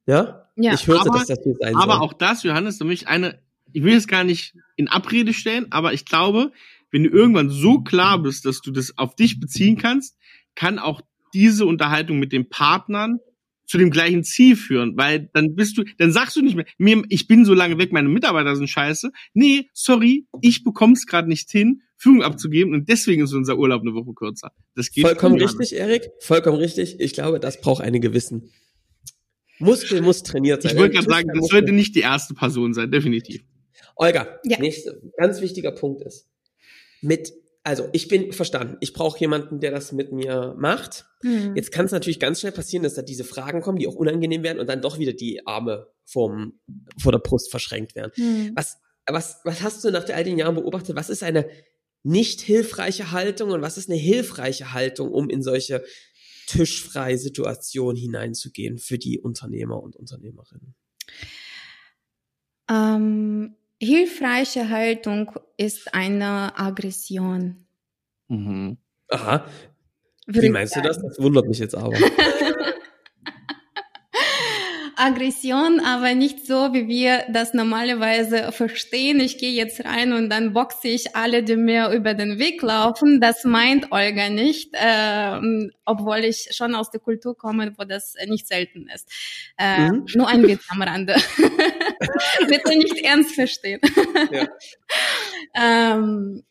[0.05, 0.73] ja, ja.
[0.73, 2.01] ich hörte, aber, dass das hier sein Aber soll.
[2.01, 3.39] auch das, Johannes, nämlich eine,
[3.73, 6.51] ich will es gar nicht in Abrede stellen, aber ich glaube,
[6.91, 10.17] wenn du irgendwann so klar bist, dass du das auf dich beziehen kannst,
[10.55, 11.01] kann auch
[11.33, 13.19] diese Unterhaltung mit den Partnern
[13.65, 17.01] zu dem gleichen Ziel führen, weil dann bist du, dann sagst du nicht mehr, mir,
[17.09, 19.11] ich bin so lange weg, meine Mitarbeiter sind scheiße.
[19.33, 23.93] Nee, sorry, ich bekomm's gerade nicht hin, Führung abzugeben und deswegen ist unser Urlaub eine
[23.93, 24.51] Woche kürzer.
[24.75, 26.97] Das geht vollkommen richtig, Erik, vollkommen richtig.
[26.99, 28.51] Ich glaube, das braucht eine gewissen
[29.59, 30.73] Muskel muss trainiert sein.
[30.73, 33.43] Ich wollte gerade sagen, das sollte nicht die erste Person sein, definitiv.
[33.95, 34.59] Olga, ja.
[34.59, 36.29] nächster ganz wichtiger Punkt ist,
[37.01, 37.33] mit
[37.65, 38.75] also ich bin verstanden.
[38.81, 41.05] Ich brauche jemanden, der das mit mir macht.
[41.21, 41.55] Mhm.
[41.55, 44.43] Jetzt kann es natürlich ganz schnell passieren, dass da diese Fragen kommen, die auch unangenehm
[44.43, 46.59] werden und dann doch wieder die Arme vom,
[47.01, 48.11] vor der Brust verschränkt werden.
[48.17, 48.51] Mhm.
[48.55, 50.97] Was, was, was hast du nach all den Jahren beobachtet?
[50.97, 51.49] Was ist eine
[52.03, 55.85] nicht hilfreiche Haltung und was ist eine hilfreiche Haltung, um in solche
[56.47, 60.75] tischfreie Situationen hineinzugehen für die Unternehmer und Unternehmerinnen?
[62.69, 67.65] Ähm, hilfreiche Haltung ist eine Aggression.
[68.27, 68.77] Mhm.
[69.09, 69.45] Aha.
[70.27, 71.01] Wie meinst du das?
[71.01, 71.95] Das wundert mich jetzt aber.
[75.03, 79.19] Aggression, aber nicht so, wie wir das normalerweise verstehen.
[79.19, 83.19] Ich gehe jetzt rein und dann boxe ich alle, die mir über den Weg laufen.
[83.19, 88.47] Das meint Olga nicht, äh, obwohl ich schon aus der Kultur komme, wo das nicht
[88.47, 89.11] selten ist.
[89.57, 90.05] Äh, mhm.
[90.15, 91.15] Nur ein Witz am Rande.
[92.47, 93.81] Bitte nicht ernst verstehen.
[94.31, 94.47] Ja.
[95.95, 96.43] ähm,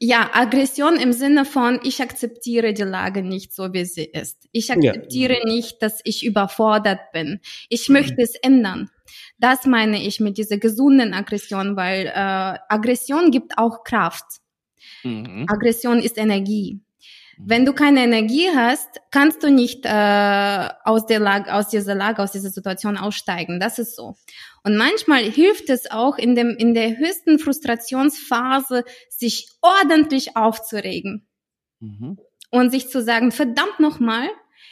[0.00, 4.48] ja, Aggression im Sinne von, ich akzeptiere die Lage nicht so, wie sie ist.
[4.52, 5.44] Ich akzeptiere ja.
[5.44, 7.40] nicht, dass ich überfordert bin.
[7.68, 8.20] Ich möchte mhm.
[8.20, 8.90] es ändern.
[9.38, 12.12] Das meine ich mit dieser gesunden Aggression, weil äh,
[12.68, 14.24] Aggression gibt auch Kraft.
[15.02, 15.46] Mhm.
[15.48, 16.80] Aggression ist Energie.
[17.40, 22.22] Wenn du keine Energie hast, kannst du nicht äh, aus der Lage, aus dieser Lage,
[22.22, 23.60] aus dieser Situation aussteigen.
[23.60, 24.16] Das ist so.
[24.64, 31.28] Und manchmal hilft es auch in dem in der höchsten Frustrationsphase, sich ordentlich aufzuregen
[31.80, 32.18] mhm.
[32.50, 34.28] und sich zu sagen: Verdammt nochmal,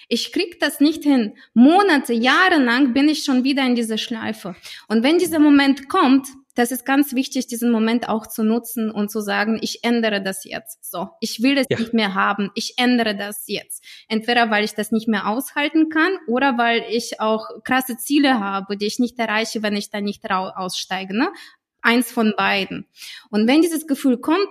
[0.09, 1.35] ich krieg das nicht hin.
[1.55, 4.57] Monate, Jahre lang bin ich schon wieder in dieser Schleife.
[4.89, 9.11] Und wenn dieser Moment kommt, das ist ganz wichtig, diesen Moment auch zu nutzen und
[9.11, 10.91] zu sagen, ich ändere das jetzt.
[10.91, 11.79] So, ich will das ja.
[11.79, 12.51] nicht mehr haben.
[12.55, 13.85] Ich ändere das jetzt.
[14.09, 18.79] Entweder weil ich das nicht mehr aushalten kann oder weil ich auch krasse Ziele habe,
[18.79, 21.15] die ich nicht erreiche, wenn ich da nicht aussteige.
[21.15, 21.29] Ne?
[21.83, 22.87] Eins von beiden.
[23.31, 24.49] Und wenn dieses Gefühl kommt,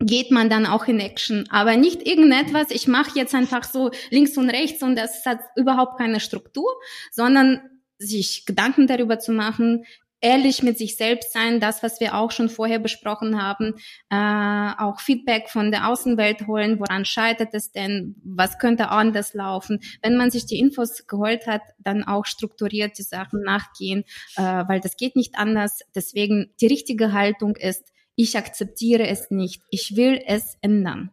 [0.00, 1.46] geht man dann auch in Action.
[1.48, 5.96] Aber nicht irgendetwas, ich mache jetzt einfach so links und rechts und das hat überhaupt
[5.96, 6.68] keine Struktur,
[7.12, 7.60] sondern
[7.98, 9.84] sich Gedanken darüber zu machen,
[10.24, 13.74] ehrlich mit sich selbst sein, das, was wir auch schon vorher besprochen haben,
[14.10, 19.80] äh, auch Feedback von der Außenwelt holen, woran scheitert es denn, was könnte anders laufen.
[20.02, 24.04] Wenn man sich die Infos geholt hat, dann auch strukturiert die Sachen nachgehen,
[24.36, 25.80] äh, weil das geht nicht anders.
[25.94, 31.10] Deswegen die richtige Haltung ist, ich akzeptiere es nicht, ich will es ändern.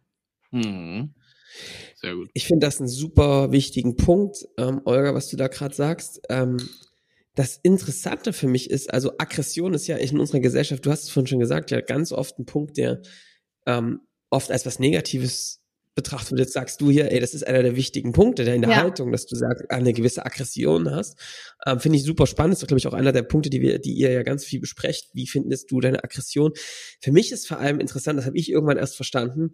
[0.52, 1.14] Mhm.
[1.96, 2.30] Sehr gut.
[2.32, 6.22] Ich finde das einen super wichtigen Punkt, ähm, Olga, was du da gerade sagst.
[6.30, 6.56] Ähm,
[7.34, 11.10] das Interessante für mich ist, also Aggression ist ja in unserer Gesellschaft, du hast es
[11.10, 13.00] vorhin schon gesagt, ja ganz oft ein Punkt, der
[13.66, 15.62] ähm, oft als was Negatives
[15.94, 16.40] betrachtet wird.
[16.40, 18.76] Jetzt sagst du hier, ey, das ist einer der wichtigen Punkte der in der ja.
[18.76, 21.18] Haltung, dass du sagst, eine gewisse Aggression hast.
[21.66, 22.54] Ähm, Finde ich super spannend.
[22.54, 24.60] Das ist, glaube ich, auch einer der Punkte, die wir, die ihr ja ganz viel
[24.60, 25.10] besprecht.
[25.12, 26.52] Wie findest du deine Aggression?
[27.00, 29.50] Für mich ist vor allem interessant, das habe ich irgendwann erst verstanden.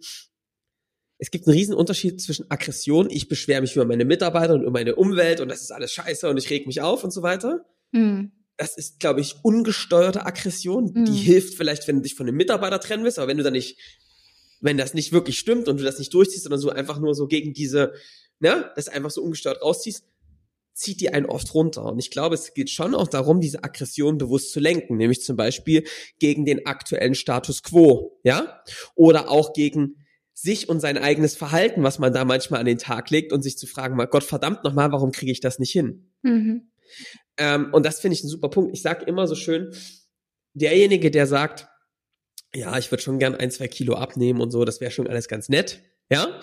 [1.19, 4.71] Es gibt einen riesen Unterschied zwischen Aggression, ich beschwere mich über meine Mitarbeiter und über
[4.71, 7.65] meine Umwelt und das ist alles scheiße und ich reg mich auf und so weiter.
[7.91, 8.31] Mhm.
[8.57, 10.91] Das ist, glaube ich, ungesteuerte Aggression.
[10.93, 11.05] Mhm.
[11.05, 13.53] Die hilft vielleicht, wenn du dich von dem Mitarbeiter trennen willst, aber wenn du dann
[13.53, 13.77] nicht
[14.61, 17.27] wenn das nicht wirklich stimmt und du das nicht durchziehst, sondern so einfach nur so
[17.27, 17.93] gegen diese,
[18.39, 20.05] ne, das einfach so ungestört rausziehst,
[20.73, 21.85] zieht die einen oft runter.
[21.85, 25.35] Und ich glaube, es geht schon auch darum, diese Aggression bewusst zu lenken, nämlich zum
[25.35, 25.83] Beispiel
[26.19, 28.63] gegen den aktuellen Status quo, ja,
[28.95, 30.05] oder auch gegen
[30.41, 33.57] sich und sein eigenes Verhalten, was man da manchmal an den Tag legt und sich
[33.57, 36.11] zu fragen, mal Gott verdammt nochmal, warum kriege ich das nicht hin?
[36.21, 36.71] Mhm.
[37.37, 38.73] Ähm, und das finde ich ein super Punkt.
[38.73, 39.73] Ich sage immer so schön,
[40.53, 41.67] derjenige, der sagt,
[42.53, 45.27] ja, ich würde schon gern ein, zwei Kilo abnehmen und so, das wäre schon alles
[45.27, 46.41] ganz nett, ja,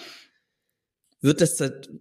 [1.20, 1.56] wird das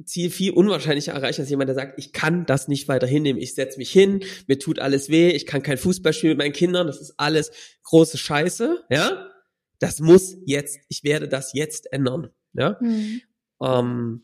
[0.05, 3.55] Ziel viel unwahrscheinlicher erreichen als jemand, der sagt, ich kann das nicht weiter hinnehmen, ich
[3.55, 6.88] setze mich hin, mir tut alles weh, ich kann kein Fußball spielen mit meinen Kindern,
[6.88, 7.51] das ist alles
[7.84, 9.31] große Scheiße, ja,
[9.79, 13.21] das muss jetzt, ich werde das jetzt ändern, ja, mhm.
[13.61, 14.23] ähm,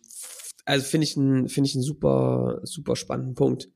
[0.66, 3.70] also finde ich ein finde ich einen super super spannenden Punkt.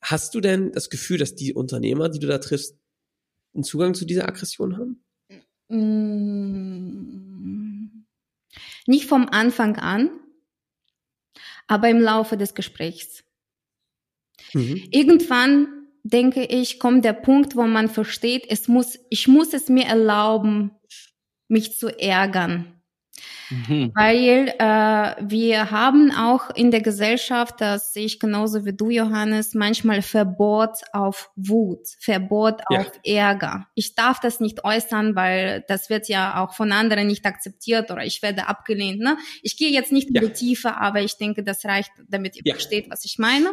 [0.00, 2.76] Hast du denn das Gefühl, dass die Unternehmer, die du da triffst,
[3.54, 5.04] einen Zugang zu dieser Aggression haben?
[5.68, 7.22] Mm,
[8.86, 10.10] nicht vom Anfang an,
[11.68, 13.24] aber im Laufe des Gesprächs.
[14.52, 14.88] Mhm.
[14.90, 15.68] Irgendwann
[16.02, 20.72] denke ich, kommt der Punkt, wo man versteht, es muss, ich muss es mir erlauben,
[21.52, 22.82] mich zu ärgern.
[23.50, 23.92] Mhm.
[23.94, 29.52] Weil äh, wir haben auch in der Gesellschaft, das sehe ich genauso wie du, Johannes,
[29.54, 32.80] manchmal Verbot auf Wut, Verbot ja.
[32.80, 33.66] auf Ärger.
[33.74, 38.04] Ich darf das nicht äußern, weil das wird ja auch von anderen nicht akzeptiert oder
[38.04, 39.00] ich werde abgelehnt.
[39.00, 39.18] Ne?
[39.42, 40.22] Ich gehe jetzt nicht in ja.
[40.22, 42.54] die Tiefe, aber ich denke, das reicht, damit ihr ja.
[42.54, 43.52] versteht, was ich meine.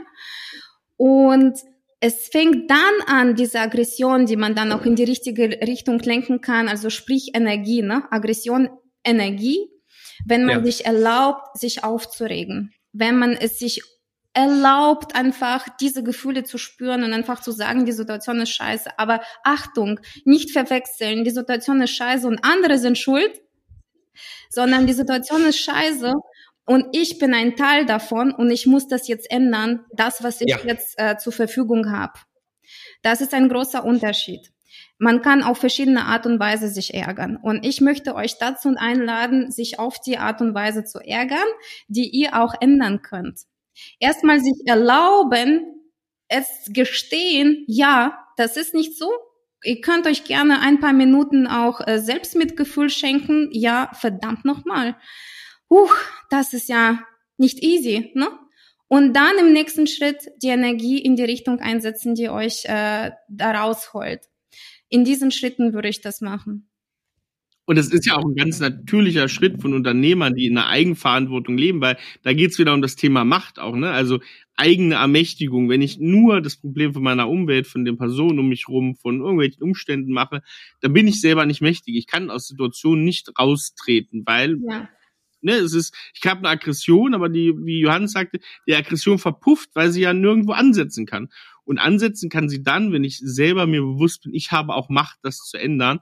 [0.95, 1.59] Und
[2.01, 6.41] es fängt dann an, diese Aggression, die man dann auch in die richtige Richtung lenken
[6.41, 8.03] kann, also sprich Energie, ne?
[8.11, 8.69] Aggression,
[9.03, 9.69] Energie
[10.25, 10.63] wenn man ja.
[10.63, 13.81] sich erlaubt, sich aufzuregen, wenn man es sich
[14.33, 18.91] erlaubt, einfach diese Gefühle zu spüren und einfach zu sagen, die Situation ist scheiße.
[18.97, 23.41] Aber Achtung, nicht verwechseln, die Situation ist scheiße und andere sind schuld,
[24.49, 26.13] sondern die Situation ist scheiße
[26.69, 30.49] und ich bin ein Teil davon und ich muss das jetzt ändern, das, was ich
[30.49, 30.59] ja.
[30.63, 32.13] jetzt äh, zur Verfügung habe.
[33.01, 34.51] Das ist ein großer Unterschied.
[34.99, 37.37] Man kann auf verschiedene Art und Weise sich ärgern.
[37.41, 41.39] Und ich möchte euch dazu einladen, sich auf die Art und Weise zu ärgern,
[41.87, 43.39] die ihr auch ändern könnt.
[43.99, 45.65] Erstmal sich erlauben,
[46.27, 49.09] es gestehen, ja, das ist nicht so.
[49.63, 53.49] Ihr könnt euch gerne ein paar Minuten auch äh, Selbstmitgefühl schenken.
[53.53, 54.95] Ja, verdammt nochmal.
[55.69, 55.95] Huch,
[56.29, 56.99] das ist ja
[57.37, 58.27] nicht easy, ne?
[58.87, 63.51] Und dann im nächsten Schritt die Energie in die Richtung einsetzen, die euch äh, da
[63.51, 64.21] rausholt
[64.89, 66.65] in diesen Schritten würde ich das machen.
[67.65, 71.55] Und das ist ja auch ein ganz natürlicher Schritt von Unternehmern, die in einer Eigenverantwortung
[71.55, 73.91] leben, weil da geht's wieder um das Thema Macht auch, ne?
[73.91, 74.19] Also
[74.55, 75.69] eigene Ermächtigung.
[75.69, 79.19] Wenn ich nur das Problem von meiner Umwelt, von den Personen um mich rum, von
[79.19, 80.41] irgendwelchen Umständen mache,
[80.81, 81.95] dann bin ich selber nicht mächtig.
[81.95, 84.89] Ich kann aus Situationen nicht raustreten, weil ja.
[85.41, 89.69] Ne, es ist, ich habe eine Aggression, aber die, wie Johannes sagte, die Aggression verpufft,
[89.73, 91.29] weil sie ja nirgendwo ansetzen kann.
[91.63, 95.19] Und ansetzen kann sie dann, wenn ich selber mir bewusst bin, ich habe auch Macht,
[95.21, 95.99] das zu ändern.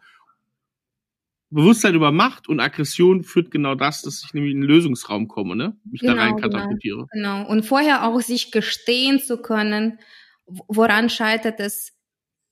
[1.49, 5.55] Bewusstsein über Macht und Aggression führt genau das, dass ich nämlich in den Lösungsraum komme,
[5.55, 5.77] ne?
[5.85, 6.49] Mich genau, da rein genau.
[6.49, 7.05] katapultiere.
[7.11, 7.37] Genau.
[7.39, 7.49] genau.
[7.49, 9.99] Und vorher auch sich gestehen zu können,
[10.45, 11.96] woran scheitert es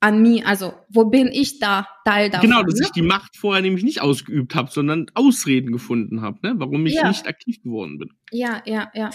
[0.05, 2.47] an mir, also wo bin ich da Teil davon?
[2.47, 2.85] Genau, dass ne?
[2.85, 6.53] ich die Macht vorher nämlich nicht ausgeübt habe, sondern Ausreden gefunden habe, ne?
[6.57, 7.07] warum ich ja.
[7.07, 8.09] nicht aktiv geworden bin.
[8.29, 9.09] Ja, ja, ja.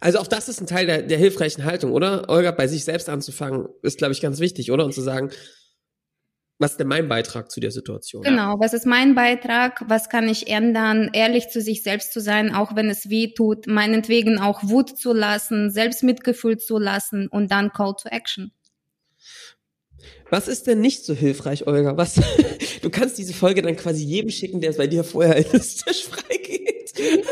[0.00, 2.30] Also auch das ist ein Teil der, der hilfreichen Haltung, oder?
[2.30, 4.86] Olga, bei sich selbst anzufangen, ist, glaube ich, ganz wichtig, oder?
[4.86, 5.30] Und zu sagen,
[6.58, 8.22] was ist denn mein Beitrag zu der Situation?
[8.22, 9.84] Genau, was ist mein Beitrag?
[9.86, 11.10] Was kann ich ändern?
[11.12, 15.12] Ehrlich zu sich selbst zu sein, auch wenn es weh tut, meinetwegen auch Wut zu
[15.12, 18.50] lassen, Selbstmitgefühl zu lassen und dann Call to Action.
[20.34, 21.96] Was ist denn nicht so hilfreich, Olga?
[21.96, 22.20] Was?
[22.82, 25.76] Du kannst diese Folge dann quasi jedem schicken, der es bei dir vorher in das
[25.76, 26.92] Tisch freigeht.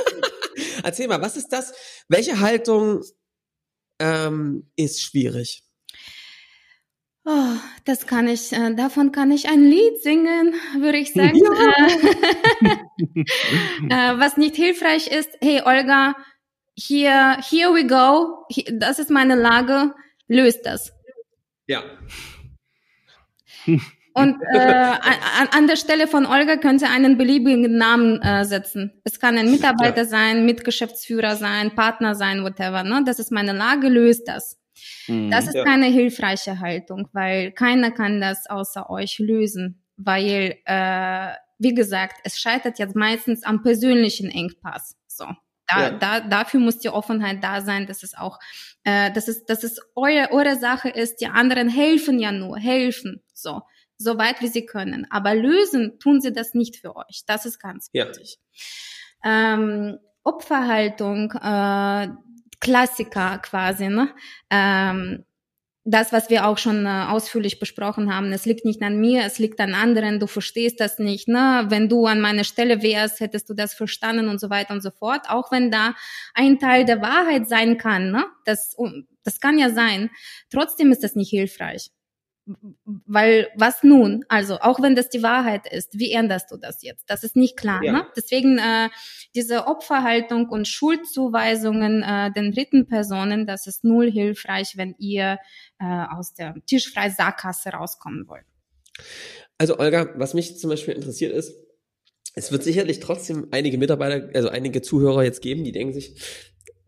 [0.85, 1.75] Erzähl mal, was ist das?
[2.09, 3.03] Welche Haltung
[3.99, 5.65] ähm, ist schwierig?
[7.25, 11.39] Oh, das kann ich, äh, davon kann ich ein Lied singen, würde ich sagen.
[13.91, 14.15] Ja.
[14.15, 16.15] äh, was nicht hilfreich ist, hey Olga,
[16.77, 18.47] hier, here we go,
[18.79, 19.93] das ist meine Lage,
[20.29, 20.93] löst das.
[21.67, 21.83] Ja.
[24.15, 29.01] Und äh, an, an der Stelle von Olga könnte einen beliebigen Namen äh, setzen.
[29.05, 30.05] Es kann ein Mitarbeiter ja.
[30.05, 32.83] sein, Mitgeschäftsführer sein, Partner sein, whatever.
[32.83, 33.03] Ne?
[33.07, 34.59] Das ist meine Lage, löst das.
[35.07, 35.65] Mhm, das ist ja.
[35.65, 39.83] keine hilfreiche Haltung, weil keiner kann das außer euch lösen.
[39.97, 44.97] Weil, äh, wie gesagt, es scheitert jetzt meistens am persönlichen Engpass.
[45.07, 45.25] So.
[45.69, 45.91] Da, ja.
[45.91, 48.39] da, dafür muss die Offenheit da sein, dass es auch,
[48.85, 51.21] äh, dass es, dass es eure, eure Sache ist.
[51.21, 53.22] Die anderen helfen ja nur, helfen.
[53.43, 53.63] So
[54.03, 55.07] so weit wie sie können.
[55.11, 57.23] Aber lösen tun sie das nicht für euch.
[57.27, 58.39] Das ist ganz wichtig.
[59.25, 59.55] Ja.
[59.55, 62.09] Ähm, Opferhaltung, äh,
[62.61, 64.11] Klassiker quasi, ne?
[64.51, 65.25] Ähm,
[65.85, 69.41] das, was wir auch schon äh, ausführlich besprochen haben, es liegt nicht an mir, es
[69.41, 71.67] liegt an anderen, du verstehst das nicht, ne?
[71.71, 74.93] Wenn du an meiner Stelle wärst, hättest du das verstanden und so weiter und so
[74.93, 75.29] fort.
[75.29, 75.95] Auch wenn da
[76.35, 78.27] ein Teil der Wahrheit sein kann, ne?
[78.45, 78.77] Das,
[79.25, 80.11] das kann ja sein.
[80.51, 81.91] Trotzdem ist das nicht hilfreich.
[82.85, 84.25] Weil was nun?
[84.29, 87.05] Also auch wenn das die Wahrheit ist, wie änderst du das jetzt?
[87.09, 87.83] Das ist nicht klar.
[87.83, 87.93] Ja.
[87.93, 88.07] Ne?
[88.17, 88.89] Deswegen äh,
[89.35, 95.39] diese Opferhaltung und Schuldzuweisungen äh, den dritten Personen, das ist null hilfreich, wenn ihr
[95.79, 98.45] äh, aus der tischfrei Sackgasse rauskommen wollt.
[99.59, 101.55] Also Olga, was mich zum Beispiel interessiert ist,
[102.35, 106.17] es wird sicherlich trotzdem einige Mitarbeiter, also einige Zuhörer jetzt geben, die denken sich,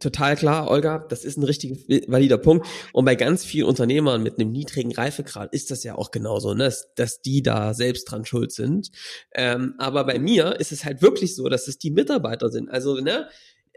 [0.05, 2.67] total klar, Olga, das ist ein richtig valider Punkt.
[2.93, 6.65] Und bei ganz vielen Unternehmern mit einem niedrigen Reifegrad ist das ja auch genauso, ne?
[6.65, 8.91] dass, dass die da selbst dran schuld sind.
[9.35, 12.71] Ähm, aber bei mir ist es halt wirklich so, dass es die Mitarbeiter sind.
[12.71, 13.29] Also, ne,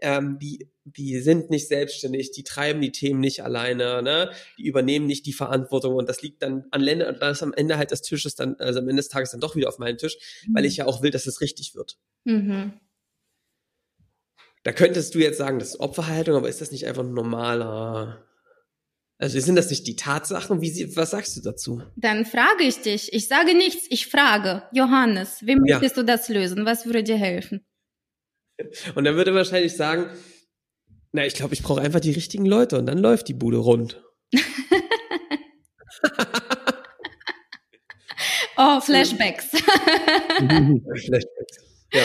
[0.02, 4.32] ähm, die, die sind nicht selbstständig, die treiben die Themen nicht alleine, ne?
[4.58, 7.92] die übernehmen nicht die Verantwortung und das liegt dann an Länder, das am Ende halt
[7.92, 10.56] des Tisches dann, also am Ende des Tages dann doch wieder auf meinem Tisch, mhm.
[10.56, 11.98] weil ich ja auch will, dass es richtig wird.
[12.26, 12.74] Mhm.
[14.68, 18.28] Da könntest du jetzt sagen, das ist Opferhaltung, aber ist das nicht einfach ein normaler
[19.18, 20.60] also sind das nicht die Tatsachen?
[20.60, 21.84] Wie sie, was sagst du dazu?
[21.96, 23.14] Dann frage ich dich.
[23.14, 24.64] Ich sage nichts, ich frage.
[24.74, 26.04] Johannes, wie möchtest ja.
[26.04, 26.66] du das lösen?
[26.66, 27.66] Was würde dir helfen?
[28.96, 30.10] Und dann würde er wahrscheinlich sagen,
[31.14, 34.04] na, ich glaube, ich brauche einfach die richtigen Leute und dann läuft die Bude rund.
[38.58, 39.48] oh, Flashbacks.
[39.50, 41.26] Flashbacks.
[41.94, 42.04] Ja.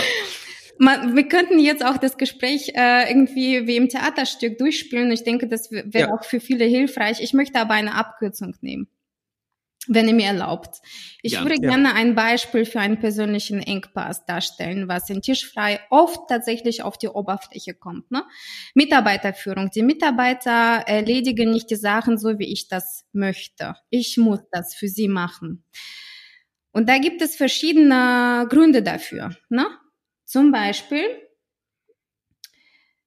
[0.83, 5.13] Man, wir könnten jetzt auch das Gespräch äh, irgendwie wie im Theaterstück durchspielen.
[5.13, 6.13] Ich denke, das wäre ja.
[6.13, 7.21] auch für viele hilfreich.
[7.21, 8.89] Ich möchte aber eine Abkürzung nehmen
[9.89, 10.81] wenn ihr mir erlaubt.
[11.23, 11.71] Ich ja, würde ja.
[11.71, 17.09] gerne ein Beispiel für einen persönlichen Engpass darstellen, was in Tischfrei oft tatsächlich auf die
[17.09, 18.11] Oberfläche kommt.
[18.11, 18.25] Ne?
[18.75, 19.71] Mitarbeiterführung.
[19.75, 23.75] Die Mitarbeiter erledigen nicht die Sachen so, wie ich das möchte.
[23.91, 25.65] Ich muss das für sie machen.
[26.71, 29.37] Und da gibt es verschiedene Gründe dafür.
[29.49, 29.67] Ne?
[30.33, 31.05] Zum Beispiel,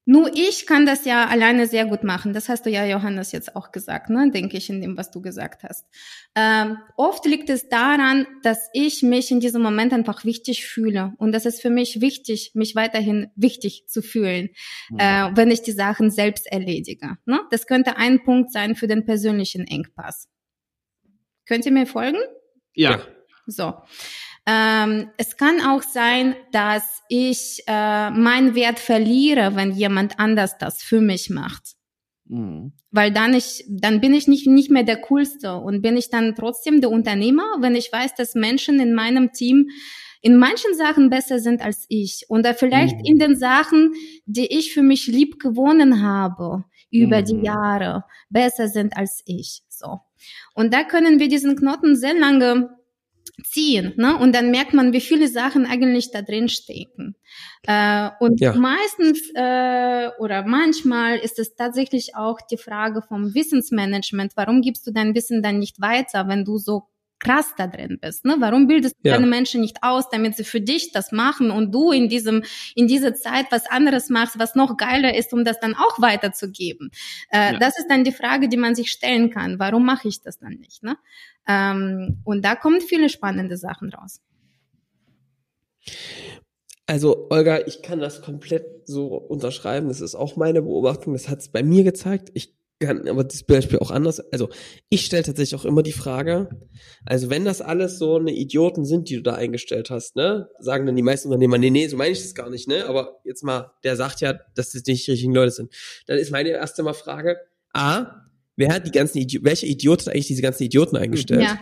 [0.06, 2.34] nur ich kann das ja alleine sehr gut machen.
[2.34, 4.30] Das hast du ja, Johannes, jetzt auch gesagt, ne?
[4.30, 5.88] denke ich, in dem, was du gesagt hast.
[6.36, 11.16] Ähm, oft liegt es daran, dass ich mich in diesem Moment einfach wichtig fühle.
[11.18, 14.50] Und das ist für mich wichtig, mich weiterhin wichtig zu fühlen,
[14.92, 15.00] mhm.
[15.00, 17.18] äh, wenn ich die Sachen selbst erledige.
[17.26, 17.40] Ne?
[17.50, 20.30] Das könnte ein Punkt sein für den persönlichen Engpass.
[21.48, 22.20] Könnt ihr mir folgen?
[22.76, 23.02] Ja.
[23.48, 23.74] So.
[24.48, 30.84] Ähm, es kann auch sein, dass ich äh, meinen Wert verliere, wenn jemand anders das
[30.84, 31.76] für mich macht.
[32.28, 32.74] Mhm.
[32.92, 36.36] Weil dann ich, dann bin ich nicht, nicht mehr der Coolste und bin ich dann
[36.36, 39.70] trotzdem der Unternehmer, wenn ich weiß, dass Menschen in meinem Team
[40.22, 43.06] in manchen Sachen besser sind als ich oder vielleicht mhm.
[43.06, 43.94] in den Sachen,
[44.26, 47.26] die ich für mich lieb gewonnen habe über mhm.
[47.26, 49.62] die Jahre, besser sind als ich.
[49.70, 50.00] So.
[50.56, 52.75] Und da können wir diesen Knoten sehr lange
[53.44, 53.94] ziehen.
[53.98, 54.18] Ne?
[54.18, 57.16] Und dann merkt man, wie viele Sachen eigentlich da drin stecken.
[57.64, 58.54] Äh, und ja.
[58.54, 64.34] meistens äh, oder manchmal ist es tatsächlich auch die Frage vom Wissensmanagement.
[64.36, 66.84] Warum gibst du dein Wissen dann nicht weiter, wenn du so
[67.20, 68.26] krass da drin bist.
[68.26, 68.36] Ne?
[68.40, 69.16] Warum bildest du ja.
[69.16, 72.44] deine Menschen nicht aus, damit sie für dich das machen und du in diesem
[72.76, 76.92] in dieser Zeit was anderes machst, was noch geiler ist, um das dann auch weiterzugeben?
[77.32, 77.60] Äh, ja.
[77.60, 79.60] Das ist dann die Frage, die man sich stellen kann.
[79.60, 80.84] Warum mache ich das dann nicht?
[80.84, 80.98] Ne?
[81.48, 84.22] Ähm, und da kommen viele spannende Sachen raus.
[86.88, 89.88] Also, Olga, ich kann das komplett so unterschreiben.
[89.88, 91.14] Das ist auch meine Beobachtung.
[91.14, 92.30] Das hat es bei mir gezeigt.
[92.36, 92.54] Ich
[92.86, 94.20] kann aber das Beispiel auch anders.
[94.32, 94.50] Also,
[94.90, 96.50] ich stelle tatsächlich auch immer die Frage,
[97.06, 100.86] also wenn das alles so eine Idioten sind, die du da eingestellt hast, ne, sagen
[100.86, 102.86] dann die meisten Unternehmer, nee, nee, so meine ich das gar nicht, ne?
[102.86, 105.74] Aber jetzt mal, der sagt ja, dass das nicht die richtigen Leute sind.
[106.08, 107.38] Dann ist meine erste mal Frage,
[107.74, 111.42] A, wer hat die ganzen Idi welche Idiot hat eigentlich diese ganzen Idioten eingestellt?
[111.42, 111.60] Ja.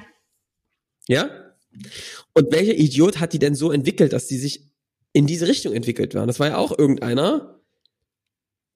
[1.07, 1.29] Ja?
[2.33, 4.71] Und welcher Idiot hat die denn so entwickelt, dass die sich
[5.11, 6.27] in diese Richtung entwickelt waren?
[6.27, 7.52] Das war ja auch irgendeiner,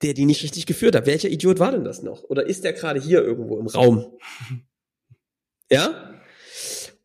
[0.01, 1.05] der die nicht richtig geführt hat.
[1.05, 2.23] Welcher Idiot war denn das noch?
[2.23, 4.17] Oder ist der gerade hier irgendwo im Raum?
[5.69, 6.21] Ja?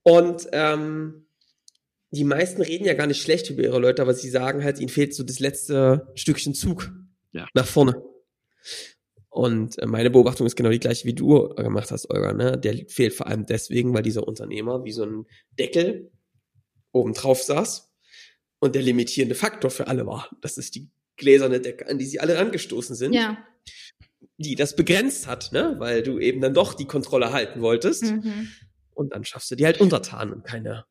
[0.04, 1.26] Und ähm,
[2.12, 4.88] die meisten reden ja gar nicht schlecht über ihre Leute, aber sie sagen halt, ihnen
[4.88, 6.92] fehlt so das letzte Stückchen Zug
[7.32, 7.48] ja.
[7.54, 8.00] nach vorne.
[9.30, 12.34] Und äh, meine Beobachtung ist genau die gleiche, wie du gemacht hast, Olga.
[12.34, 12.58] Ne?
[12.58, 15.26] Der fehlt vor allem deswegen, weil dieser Unternehmer wie so ein
[15.58, 16.12] Deckel
[16.92, 17.90] oben drauf saß
[18.58, 20.28] und der limitierende Faktor für alle war.
[20.42, 20.90] Das ist die
[21.22, 23.14] gläserne Decke, an die sie alle rangestoßen sind.
[23.14, 23.38] Ja.
[24.36, 25.76] Die das begrenzt hat, ne?
[25.78, 28.04] weil du eben dann doch die Kontrolle halten wolltest.
[28.04, 28.48] Mhm.
[28.94, 30.84] Und dann schaffst du die halt untertan und keine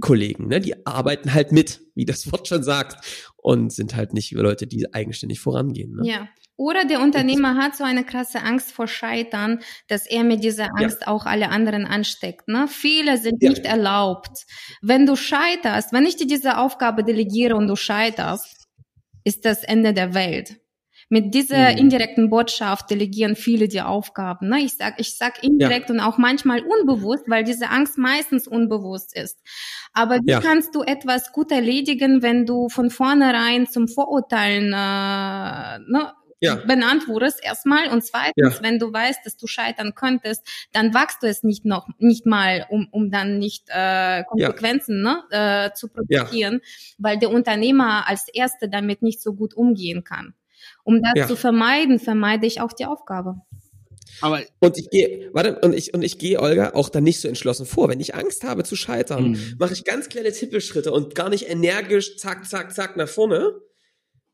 [0.00, 0.60] Kollegen, ne?
[0.60, 4.92] Die arbeiten halt mit, wie das Wort schon sagt, und sind halt nicht Leute, die
[4.92, 5.96] eigenständig vorangehen.
[5.96, 6.08] Ne?
[6.08, 6.28] Ja.
[6.56, 11.02] Oder der Unternehmer hat so eine krasse Angst vor Scheitern, dass er mit dieser Angst
[11.02, 11.08] ja.
[11.08, 12.48] auch alle anderen ansteckt.
[12.48, 12.68] Ne?
[12.68, 13.50] Fehler sind ja.
[13.50, 14.46] nicht erlaubt.
[14.80, 18.63] Wenn du scheiterst, wenn ich dir diese Aufgabe delegiere und du scheiterst,
[19.24, 20.60] ist das Ende der Welt.
[21.10, 21.78] Mit dieser mhm.
[21.78, 24.48] indirekten Botschaft delegieren viele die Aufgaben.
[24.48, 24.60] Ne?
[24.60, 25.94] Ich sag, ich sag indirekt ja.
[25.94, 29.38] und auch manchmal unbewusst, weil diese Angst meistens unbewusst ist.
[29.92, 30.40] Aber wie ja.
[30.40, 36.12] kannst du etwas gut erledigen, wenn du von vornherein zum Vorurteilen äh, ne,
[36.44, 36.56] ja.
[36.56, 38.62] benannt wurdest erstmal und zweitens, ja.
[38.62, 42.66] wenn du weißt, dass du scheitern könntest, dann wagst du es nicht noch nicht mal,
[42.70, 45.24] um, um dann nicht äh, Konsequenzen ja.
[45.30, 46.60] ne, äh, zu produzieren,
[46.98, 50.34] weil der Unternehmer als Erster damit nicht so gut umgehen kann.
[50.82, 51.26] Um das ja.
[51.26, 53.36] zu vermeiden, vermeide ich auch die Aufgabe.
[54.20, 57.28] Aber und ich gehe, warte, und ich und ich gehe Olga auch dann nicht so
[57.28, 57.88] entschlossen vor.
[57.88, 59.54] Wenn ich Angst habe zu scheitern, mhm.
[59.58, 63.54] mache ich ganz kleine Tippelschritte und gar nicht energisch zack zack zack nach vorne.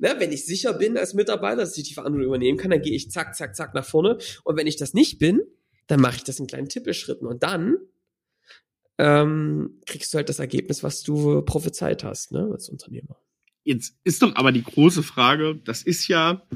[0.02, 2.94] Ne, wenn ich sicher bin als Mitarbeiter, dass ich die Verantwortung übernehmen kann, dann gehe
[2.94, 4.16] ich zack zack zack nach vorne.
[4.44, 5.42] Und wenn ich das nicht bin,
[5.88, 7.76] dann mache ich das in kleinen Tippelschritten und dann
[8.96, 13.16] ähm, kriegst du halt das Ergebnis, was du prophezeit hast, ne, als Unternehmer.
[13.62, 16.46] Jetzt ist doch aber die große Frage, das ist ja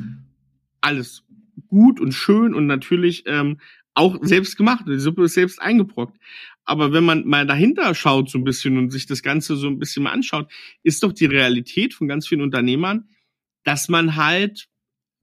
[0.81, 1.25] alles
[1.69, 3.61] gut und schön und natürlich ähm,
[3.93, 4.87] auch selbst gemacht.
[4.89, 6.19] Die Suppe ist selbst eingebrockt.
[6.65, 9.79] Aber wenn man mal dahinter schaut so ein bisschen und sich das Ganze so ein
[9.79, 10.51] bisschen mal anschaut,
[10.83, 13.09] ist doch die Realität von ganz vielen Unternehmern,
[13.65, 14.69] dass man halt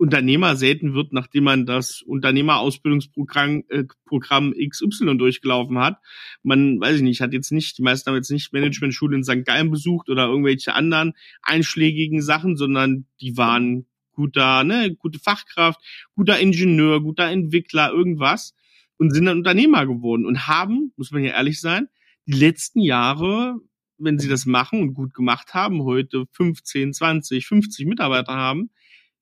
[0.01, 5.99] Unternehmer selten wird, nachdem man das Unternehmerausbildungsprogramm äh, Programm XY durchgelaufen hat.
[6.41, 9.45] Man, weiß ich nicht, hat jetzt nicht, die meisten haben jetzt nicht Management-Schule in St.
[9.45, 11.13] Gallen besucht oder irgendwelche anderen
[11.43, 15.79] einschlägigen Sachen, sondern die waren guter, ne, gute Fachkraft,
[16.15, 18.55] guter Ingenieur, guter Entwickler, irgendwas
[18.97, 21.89] und sind dann Unternehmer geworden und haben, muss man ja ehrlich sein,
[22.25, 23.59] die letzten Jahre,
[24.03, 28.71] wenn sie das machen und gut gemacht haben, heute 15, 20, 50 Mitarbeiter haben,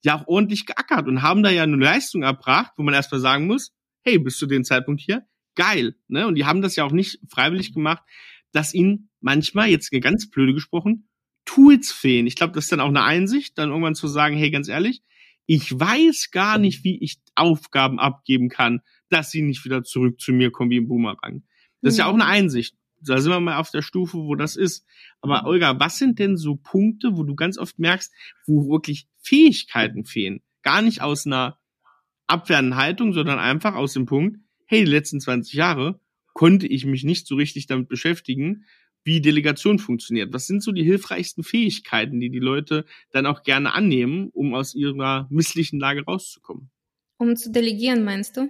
[0.04, 3.48] ja auch ordentlich geackert und haben da ja eine Leistung erbracht, wo man erstmal sagen
[3.48, 5.26] muss, hey, bis zu dem Zeitpunkt hier,
[5.56, 6.28] geil, ne?
[6.28, 8.04] Und die haben das ja auch nicht freiwillig gemacht,
[8.52, 11.10] dass ihnen manchmal, jetzt ganz blöde gesprochen,
[11.46, 12.28] Tools fehlen.
[12.28, 15.02] Ich glaube, das ist dann auch eine Einsicht, dann irgendwann zu sagen, hey, ganz ehrlich,
[15.46, 20.32] ich weiß gar nicht, wie ich Aufgaben abgeben kann, dass sie nicht wieder zurück zu
[20.32, 21.44] mir kommen wie ein Boomerang.
[21.82, 22.30] Das ist ja auch eine mhm.
[22.30, 22.76] Einsicht.
[23.02, 24.86] Da sind wir mal auf der Stufe, wo das ist.
[25.22, 25.48] Aber mhm.
[25.48, 28.14] Olga, was sind denn so Punkte, wo du ganz oft merkst,
[28.46, 30.42] wo wirklich Fähigkeiten fehlen?
[30.62, 31.60] Gar nicht aus einer
[32.28, 36.00] abwehrenden Haltung, sondern einfach aus dem Punkt, hey, die letzten 20 Jahre
[36.34, 38.66] konnte ich mich nicht so richtig damit beschäftigen
[39.04, 40.34] wie Delegation funktioniert.
[40.34, 44.76] Was sind so die hilfreichsten Fähigkeiten, die die Leute dann auch gerne annehmen, um aus
[44.76, 46.70] ihrer misslichen Lage rauszukommen?
[47.18, 48.50] Um zu delegieren, meinst du?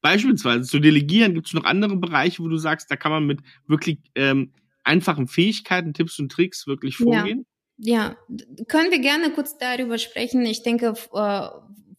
[0.00, 3.40] Beispielsweise zu delegieren gibt es noch andere Bereiche, wo du sagst, da kann man mit
[3.66, 4.52] wirklich ähm,
[4.84, 7.46] einfachen Fähigkeiten, Tipps und Tricks wirklich vorgehen.
[7.76, 8.16] Ja.
[8.28, 10.44] ja, können wir gerne kurz darüber sprechen.
[10.44, 11.48] Ich denke, äh,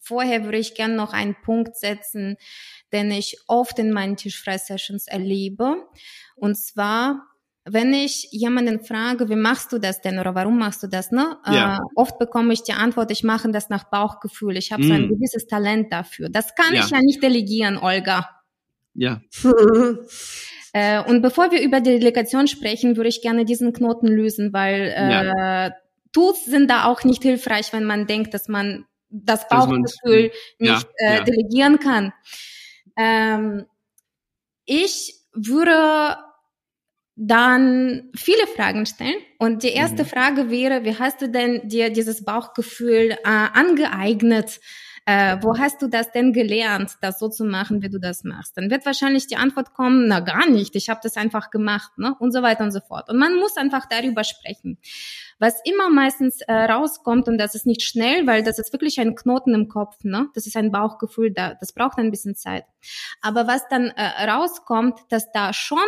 [0.00, 2.36] vorher würde ich gerne noch einen Punkt setzen,
[2.92, 5.76] den ich oft in meinen Tischfrei-Sessions erlebe.
[6.36, 7.26] Und zwar
[7.64, 11.36] wenn ich jemanden frage, wie machst du das denn oder warum machst du das, ne?
[11.46, 11.76] Ja.
[11.76, 14.56] Äh, oft bekomme ich die Antwort, ich mache das nach Bauchgefühl.
[14.56, 14.88] Ich habe mm.
[14.88, 15.08] so ein mm.
[15.10, 16.28] gewisses Talent dafür.
[16.28, 16.80] Das kann ja.
[16.80, 18.28] ich ja nicht delegieren, Olga.
[18.94, 19.20] Ja.
[20.72, 24.92] äh, und bevor wir über die Delegation sprechen, würde ich gerne diesen Knoten lösen, weil
[24.96, 25.70] äh, ja.
[26.12, 31.22] Tools sind da auch nicht hilfreich, wenn man denkt, dass man das Bauchgefühl nicht äh,
[31.24, 32.12] delegieren kann.
[32.96, 33.66] Ähm,
[34.64, 36.16] ich würde
[37.16, 39.16] dann viele Fragen stellen.
[39.38, 40.08] Und die erste mhm.
[40.08, 44.60] Frage wäre, wie hast du denn dir dieses Bauchgefühl äh, angeeignet?
[45.04, 48.56] Äh, wo hast du das denn gelernt, das so zu machen, wie du das machst?
[48.56, 52.14] Dann wird wahrscheinlich die Antwort kommen, na gar nicht, ich habe das einfach gemacht, ne?
[52.20, 53.10] Und so weiter und so fort.
[53.10, 54.78] Und man muss einfach darüber sprechen.
[55.40, 59.16] Was immer meistens äh, rauskommt, und das ist nicht schnell, weil das ist wirklich ein
[59.16, 60.28] Knoten im Kopf, ne?
[60.34, 62.64] Das ist ein Bauchgefühl, da, das braucht ein bisschen Zeit.
[63.20, 65.80] Aber was dann äh, rauskommt, dass da schon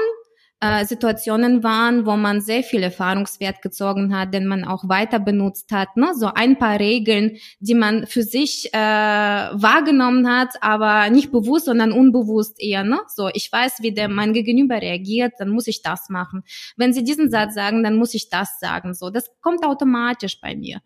[0.64, 5.70] äh, Situationen waren, wo man sehr viel Erfahrungswert gezogen hat, den man auch weiter benutzt
[5.72, 5.94] hat.
[5.96, 6.12] Ne?
[6.14, 11.92] So ein paar Regeln, die man für sich äh, wahrgenommen hat, aber nicht bewusst, sondern
[11.92, 12.82] unbewusst eher.
[12.82, 12.98] Ne?
[13.08, 16.44] So, ich weiß, wie der mein Gegenüber reagiert, dann muss ich das machen.
[16.78, 18.94] Wenn sie diesen Satz sagen, dann muss ich das sagen.
[18.94, 20.80] So, das kommt automatisch bei mir.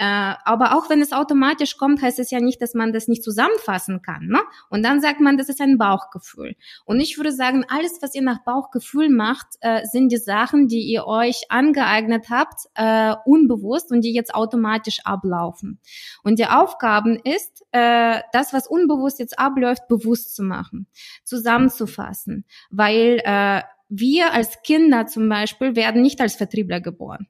[0.00, 3.22] Äh, aber auch wenn es automatisch kommt, heißt es ja nicht, dass man das nicht
[3.22, 4.28] zusammenfassen kann.
[4.28, 4.40] Ne?
[4.70, 6.56] Und dann sagt man, das ist ein Bauchgefühl.
[6.86, 10.90] Und ich würde sagen, alles, was ihr nach Bauchgefühl macht, äh, sind die Sachen, die
[10.90, 15.80] ihr euch angeeignet habt, äh, unbewusst und die jetzt automatisch ablaufen.
[16.22, 20.86] Und die Aufgaben ist, äh, das, was unbewusst jetzt abläuft, bewusst zu machen,
[21.24, 22.46] zusammenzufassen.
[22.70, 27.28] Weil äh, wir als Kinder zum Beispiel werden nicht als Vertriebler geboren.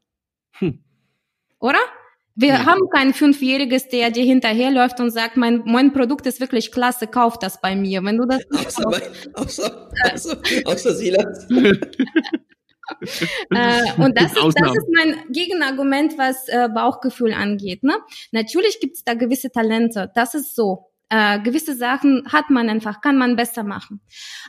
[0.52, 0.84] Hm.
[1.58, 1.80] Oder?
[2.36, 2.66] Wir ja.
[2.66, 7.38] haben kein Fünfjähriges, der dir hinterherläuft und sagt, mein, mein Produkt ist wirklich klasse, kauf
[7.38, 8.02] das bei mir.
[8.04, 9.02] Wenn du das außer, mein,
[9.34, 11.46] außer, außer, außer Silas.
[13.50, 17.82] äh, und das ist, das ist mein Gegenargument, was äh, Bauchgefühl angeht.
[17.82, 17.94] Ne?
[18.32, 20.86] Natürlich gibt es da gewisse Talente, das ist so.
[21.12, 24.00] Äh, gewisse Sachen hat man einfach, kann man besser machen.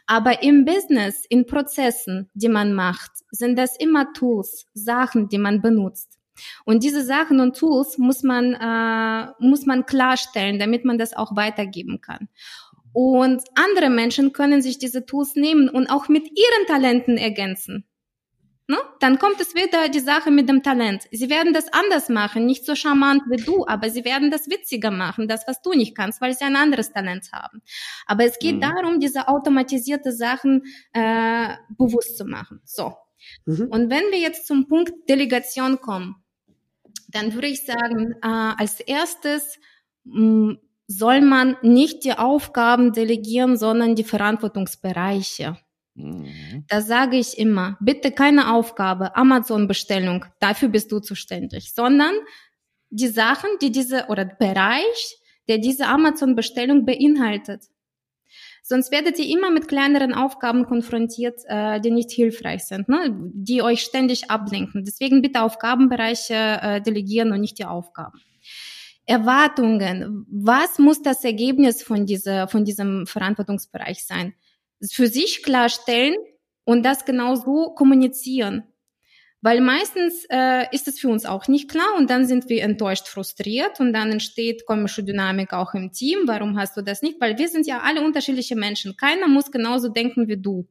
[0.05, 5.61] Aber im Business, in Prozessen, die man macht, sind das immer Tools, Sachen, die man
[5.61, 6.20] benutzt.
[6.65, 11.35] Und diese Sachen und Tools muss man, äh, muss man klarstellen, damit man das auch
[11.35, 12.29] weitergeben kann.
[12.93, 17.85] Und andere Menschen können sich diese Tools nehmen und auch mit ihren Talenten ergänzen.
[18.71, 18.77] Ne?
[19.01, 21.03] Dann kommt es wieder die Sache mit dem Talent.
[21.11, 24.91] Sie werden das anders machen, nicht so charmant wie du, aber sie werden das witziger
[24.91, 27.61] machen, das, was du nicht kannst, weil sie ein anderes Talent haben.
[28.05, 28.61] Aber es geht mhm.
[28.61, 30.63] darum, diese automatisierte Sachen
[30.93, 32.61] äh, bewusst zu machen.
[32.63, 32.93] So.
[33.45, 33.67] Mhm.
[33.71, 36.20] Und wenn wir jetzt zum Punkt Delegation kommen,
[37.11, 39.59] dann würde ich sagen, äh, als erstes
[40.03, 40.55] mh,
[40.87, 45.57] soll man nicht die Aufgaben delegieren, sondern die Verantwortungsbereiche.
[45.95, 46.65] Mhm.
[46.67, 52.13] Da sage ich immer, bitte keine Aufgabe, Amazon-Bestellung, dafür bist du zuständig, sondern
[52.89, 57.65] die Sachen, die diese, oder Bereich, der diese Amazon-Bestellung beinhaltet.
[58.71, 63.13] Sonst werdet ihr immer mit kleineren Aufgaben konfrontiert, äh, die nicht hilfreich sind, ne?
[63.33, 64.85] die euch ständig ablenken.
[64.85, 68.21] Deswegen bitte Aufgabenbereiche äh, delegieren und nicht die Aufgaben.
[69.05, 70.25] Erwartungen.
[70.31, 74.35] Was muss das Ergebnis von, dieser, von diesem Verantwortungsbereich sein?
[74.89, 76.15] Für sich klarstellen
[76.63, 78.63] und das genau so kommunizieren.
[79.41, 83.07] Weil meistens äh, ist es für uns auch nicht klar und dann sind wir enttäuscht,
[83.07, 86.19] frustriert und dann entsteht komische Dynamik auch im Team.
[86.25, 87.19] Warum hast du das nicht?
[87.19, 88.95] Weil wir sind ja alle unterschiedliche Menschen.
[88.97, 90.67] Keiner muss genauso denken wie du.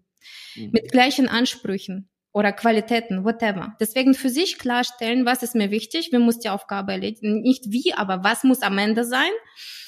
[0.54, 0.70] Mhm.
[0.72, 3.76] Mit gleichen Ansprüchen oder Qualitäten, whatever.
[3.80, 7.92] Deswegen für sich klarstellen, was ist mir wichtig, wie muss die Aufgabe erledigen, nicht wie,
[7.94, 9.32] aber was muss am Ende sein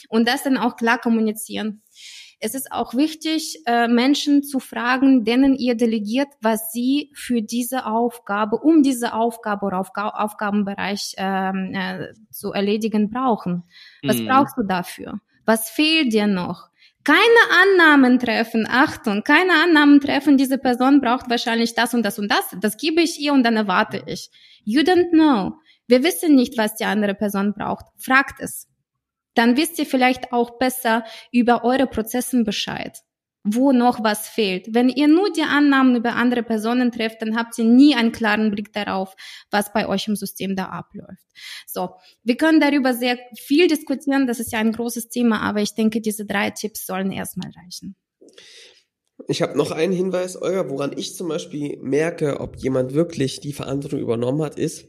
[0.08, 1.82] und das dann auch klar kommunizieren.
[2.42, 7.86] Es ist auch wichtig, äh, Menschen zu fragen, denen ihr delegiert, was sie für diese
[7.86, 13.62] Aufgabe, um diese Aufgabe oder Aufga Aufgabenbereich ähm, äh, zu erledigen brauchen.
[14.02, 14.26] Was mhm.
[14.26, 15.20] brauchst du dafür?
[15.44, 16.72] Was fehlt dir noch?
[17.04, 17.18] keine
[17.62, 18.66] Annahmen treffen.
[18.68, 20.36] Achtung, keine Annahmen treffen.
[20.36, 22.56] Diese Person braucht wahrscheinlich das und das und das.
[22.60, 24.30] Das gebe ich ihr und dann erwarte ich.
[24.64, 25.56] You don't know.
[25.88, 27.86] Wir wissen nicht, was die andere Person braucht.
[27.98, 28.68] Fragt es.
[29.34, 32.98] Dann wisst ihr vielleicht auch besser über eure Prozessen Bescheid
[33.44, 34.72] wo noch was fehlt.
[34.72, 38.50] Wenn ihr nur die Annahmen über andere Personen trefft, dann habt ihr nie einen klaren
[38.50, 39.14] Blick darauf,
[39.50, 41.26] was bei euch im System da abläuft.
[41.66, 41.90] So,
[42.22, 46.00] wir können darüber sehr viel diskutieren, das ist ja ein großes Thema, aber ich denke,
[46.00, 47.96] diese drei Tipps sollen erstmal reichen.
[49.28, 53.52] Ich habe noch einen Hinweis, Olga, woran ich zum Beispiel merke, ob jemand wirklich die
[53.52, 54.86] Verantwortung übernommen hat, ist,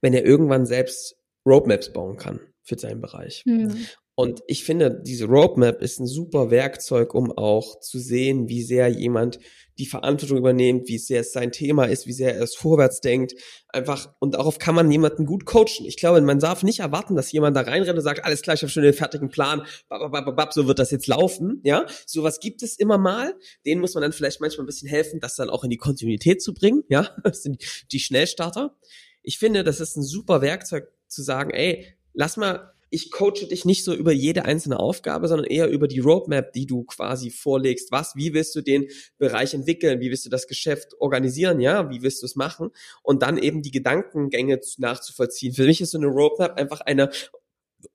[0.00, 1.16] wenn er irgendwann selbst
[1.46, 3.42] Roadmaps bauen kann für seinen Bereich.
[3.46, 3.86] Hm.
[4.14, 8.88] Und ich finde, diese Roadmap ist ein super Werkzeug, um auch zu sehen, wie sehr
[8.88, 9.38] jemand
[9.78, 13.32] die Verantwortung übernimmt, wie sehr es sein Thema ist, wie sehr er es vorwärts denkt.
[13.68, 15.86] Einfach, und darauf kann man jemanden gut coachen.
[15.86, 18.62] Ich glaube, man darf nicht erwarten, dass jemand da reinrennt und sagt, alles klar, ich
[18.62, 21.60] habe schon den fertigen Plan, babababab, so wird das jetzt laufen.
[21.64, 23.34] Ja, sowas gibt es immer mal.
[23.64, 26.42] Den muss man dann vielleicht manchmal ein bisschen helfen, das dann auch in die Kontinuität
[26.42, 26.84] zu bringen.
[26.90, 28.76] Ja, das sind die Schnellstarter.
[29.22, 33.64] Ich finde, das ist ein super Werkzeug zu sagen, ey, lass mal ich coache dich
[33.64, 37.92] nicht so über jede einzelne Aufgabe, sondern eher über die Roadmap, die du quasi vorlegst.
[37.92, 40.00] Was, wie willst du den Bereich entwickeln?
[40.00, 41.60] Wie willst du das Geschäft organisieren?
[41.60, 42.70] Ja, wie willst du es machen?
[43.02, 45.54] Und dann eben die Gedankengänge nachzuvollziehen.
[45.54, 47.10] Für mich ist so eine Roadmap einfach eine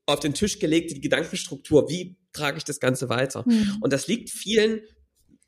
[0.05, 1.89] auf den Tisch gelegte Gedankenstruktur.
[1.89, 3.43] Wie trage ich das Ganze weiter?
[3.45, 3.78] Mhm.
[3.82, 4.82] Und das liegt vielen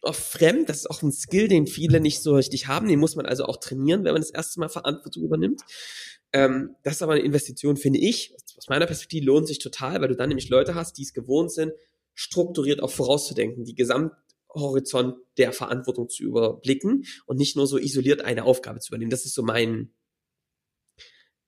[0.02, 0.70] oft fremd.
[0.70, 2.88] Das ist auch ein Skill, den viele nicht so richtig haben.
[2.88, 5.62] Den muss man also auch trainieren, wenn man das erste Mal Verantwortung übernimmt.
[6.34, 10.10] Ähm, das ist aber eine Investition, finde ich, aus meiner Perspektive lohnt sich total, weil
[10.10, 11.72] du dann nämlich Leute hast, die es gewohnt sind,
[12.14, 18.44] strukturiert auch vorauszudenken, die Gesamthorizont der Verantwortung zu überblicken und nicht nur so isoliert eine
[18.44, 19.12] Aufgabe zu übernehmen.
[19.12, 19.94] Das ist so mein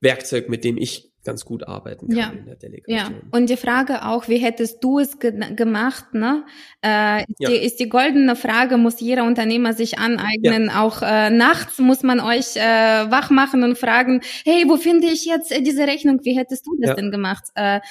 [0.02, 2.30] Werkzeug, mit dem ich ganz gut arbeiten kann ja.
[2.30, 3.14] in der Delegation.
[3.14, 6.14] Ja, und die Frage auch, wie hättest du es ge gemacht?
[6.14, 6.46] Ne?
[6.84, 7.50] Äh, ist, ja.
[7.50, 10.68] die, ist die goldene Frage, muss jeder Unternehmer sich aneignen.
[10.68, 10.82] Ja.
[10.84, 12.60] Auch äh, nachts muss man euch äh,
[13.12, 16.22] wach machen und fragen, hey, wo finde ich jetzt äh, diese Rechnung?
[16.24, 17.44] Wie hättest du das denn gemacht?
[17.56, 17.82] Äh.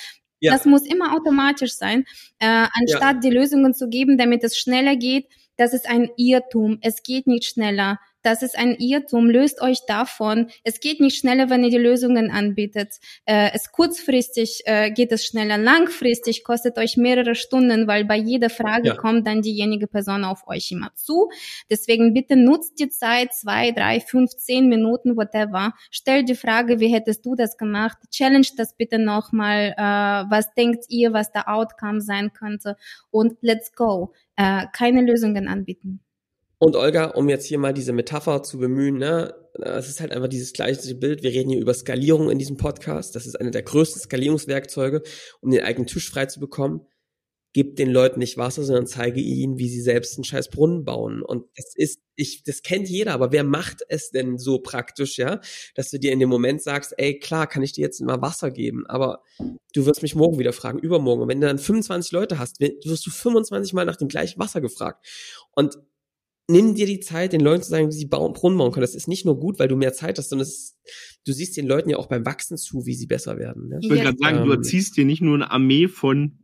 [0.41, 2.05] Das muss immer automatisch sein,
[2.39, 5.27] äh, anstatt die Lösungen zu geben, damit es schneller geht.
[5.57, 6.79] Das ist ein Irrtum.
[6.81, 7.99] Es geht nicht schneller.
[8.29, 9.31] Das ist ein Irrtum.
[9.31, 10.51] Löst euch davon.
[10.63, 12.97] Es geht nicht schneller, wenn ihr die Lösungen anbietet.
[13.25, 15.57] Äh, es kurzfristig äh, geht es schneller.
[15.57, 18.95] Langfristig kostet euch mehrere Stunden, weil bei jeder Frage ja.
[18.97, 21.31] kommt dann diejenige Person auf euch immer zu.
[21.71, 25.73] Deswegen bitte nutzt die Zeit, zwei, drei, fünf, zehn Minuten, whatever.
[25.91, 27.97] Stellt die Frage, wie hättest du das gemacht?
[28.11, 29.73] Challenge das bitte nochmal.
[29.75, 32.77] Äh, was denkt ihr, was der Outcome sein könnte?
[33.11, 34.13] Und let's go.
[34.37, 36.03] Äh, keine Lösungen anbieten.
[36.61, 40.29] Und Olga, um jetzt hier mal diese Metapher zu bemühen, ne, es ist halt einfach
[40.29, 41.23] dieses gleiche Bild.
[41.23, 43.15] Wir reden hier über Skalierung in diesem Podcast.
[43.15, 45.03] Das ist eine der größten Skalierungswerkzeuge,
[45.41, 46.81] um den eigenen Tisch frei zu bekommen.
[47.55, 51.23] Gib den Leuten nicht Wasser, sondern zeige ihnen, wie sie selbst einen scheiß Brunnen bauen.
[51.23, 55.41] Und das ist, ich, das kennt jeder, aber wer macht es denn so praktisch, ja?
[55.75, 58.51] Dass du dir in dem Moment sagst, ey, klar, kann ich dir jetzt mal Wasser
[58.51, 59.23] geben, aber
[59.75, 61.23] du wirst mich morgen wieder fragen, übermorgen.
[61.23, 64.61] Und wenn du dann 25 Leute hast, wirst du 25 Mal nach dem gleichen Wasser
[64.61, 65.07] gefragt.
[65.53, 65.79] Und
[66.49, 68.83] nimm dir die Zeit, den Leuten zu sagen, wie sie bauen, Brunnen bauen können.
[68.83, 70.77] Das ist nicht nur gut, weil du mehr Zeit hast, sondern es ist,
[71.27, 73.69] du siehst den Leuten ja auch beim Wachsen zu, wie sie besser werden.
[73.69, 73.79] Ne?
[73.83, 76.39] Ich würde gerade sagen, du Ähm, erziehst dir nicht nur eine Armee von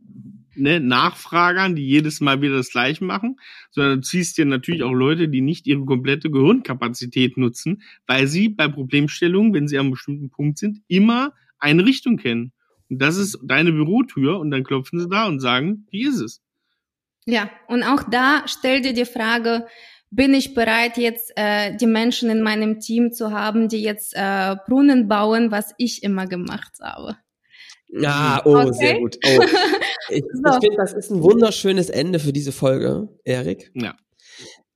[0.55, 3.37] ne, Nachfragern, die jedes Mal wieder das Gleiche machen,
[3.71, 8.49] sondern du ziehst dir natürlich auch Leute, die nicht ihre komplette Gehirnkapazität nutzen, weil sie
[8.49, 12.53] bei Problemstellungen, wenn sie an einem bestimmten Punkt sind, immer eine Richtung kennen.
[12.89, 16.41] Und das ist deine Bürotür und dann klopfen sie da und sagen, wie ist es?
[17.25, 19.65] Ja, und auch da stell dir die Frage,
[20.11, 24.55] bin ich bereit, jetzt äh, die Menschen in meinem Team zu haben, die jetzt äh,
[24.67, 27.17] Brunnen bauen, was ich immer gemacht habe.
[27.87, 28.73] Ja, oh, Okay.
[28.73, 29.17] sehr gut.
[29.25, 29.43] Oh.
[30.07, 30.51] Ich, So.
[30.51, 33.71] ich finde, das ist ein wunderschönes Ende für diese Folge, Erik.
[33.73, 33.95] Ja.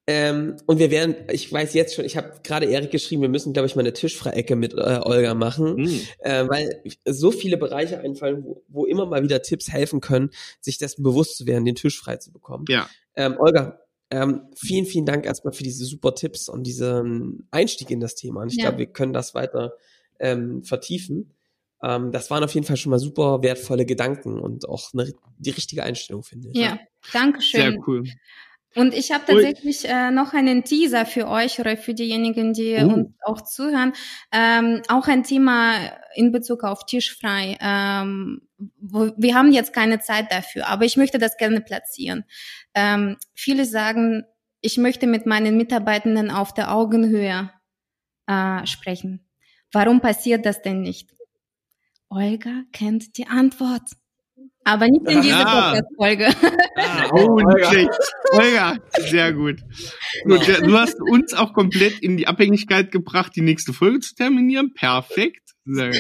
[0.08, 3.54] Ähm, und wir werden, ich weiß jetzt schon, ich habe gerade Erik geschrieben, wir müssen,
[3.54, 6.02] glaube ich, mal eine Tischfreiecke mit äh, Olga machen, Hm.
[6.22, 10.80] äh, weil so viele Bereiche einfallen, wo, wo immer mal wieder Tipps helfen können, sich
[10.80, 12.66] dessen bewusst zu werden, den Tisch frei zu bekommen.
[12.70, 12.90] Ja.
[13.16, 13.80] Ähm, Olga,
[14.12, 18.41] ähm, vielen, vielen Dank erstmal für diese super Tipps und diesen Einstieg in das Thema.
[18.41, 18.64] Und ich Ja.
[18.66, 19.74] glaube, wir können das weiter
[20.20, 21.34] ähm, vertiefen.
[21.82, 25.51] Ähm, das waren auf jeden Fall schon mal super wertvolle Gedanken und auch eine, die
[25.51, 26.57] richtige Einstellung, finde ich.
[26.57, 26.80] Ja,
[27.14, 27.62] danke schön.
[27.62, 28.03] Sehr cool.
[28.76, 32.93] Und ich habe tatsächlich äh, noch einen Teaser für euch oder für diejenigen, die Uh.
[32.93, 33.93] uns auch zuhören.
[34.32, 35.76] Ähm, auch ein Thema
[36.13, 37.57] in Bezug auf Tischfrei.
[37.61, 38.41] Ähm,
[38.80, 42.26] wo, wir haben jetzt keine Zeit dafür, aber ich möchte das gerne platzieren.
[42.76, 44.24] Ähm, viele sagen,
[44.61, 47.49] ich möchte mit meinen Mitarbeitenden auf der Augenhöhe
[48.28, 49.26] äh, sprechen.
[49.72, 51.15] Warum passiert das denn nicht?
[52.09, 53.91] Olga kennt die Antwort.
[54.66, 55.72] Aber nicht in dieser Ah.
[55.72, 56.28] Podcast-Folge.
[56.76, 57.56] Ah, Oh, Olga.
[57.56, 57.90] nicht schlecht.
[58.32, 59.58] Olga, sehr gut.
[60.26, 60.48] gut.
[60.48, 64.74] ja, Du hast uns auch komplett in die Abhängigkeit gebracht, die nächste Folge zu terminieren.
[64.76, 65.42] Perfekt.
[65.66, 65.92] Sehr,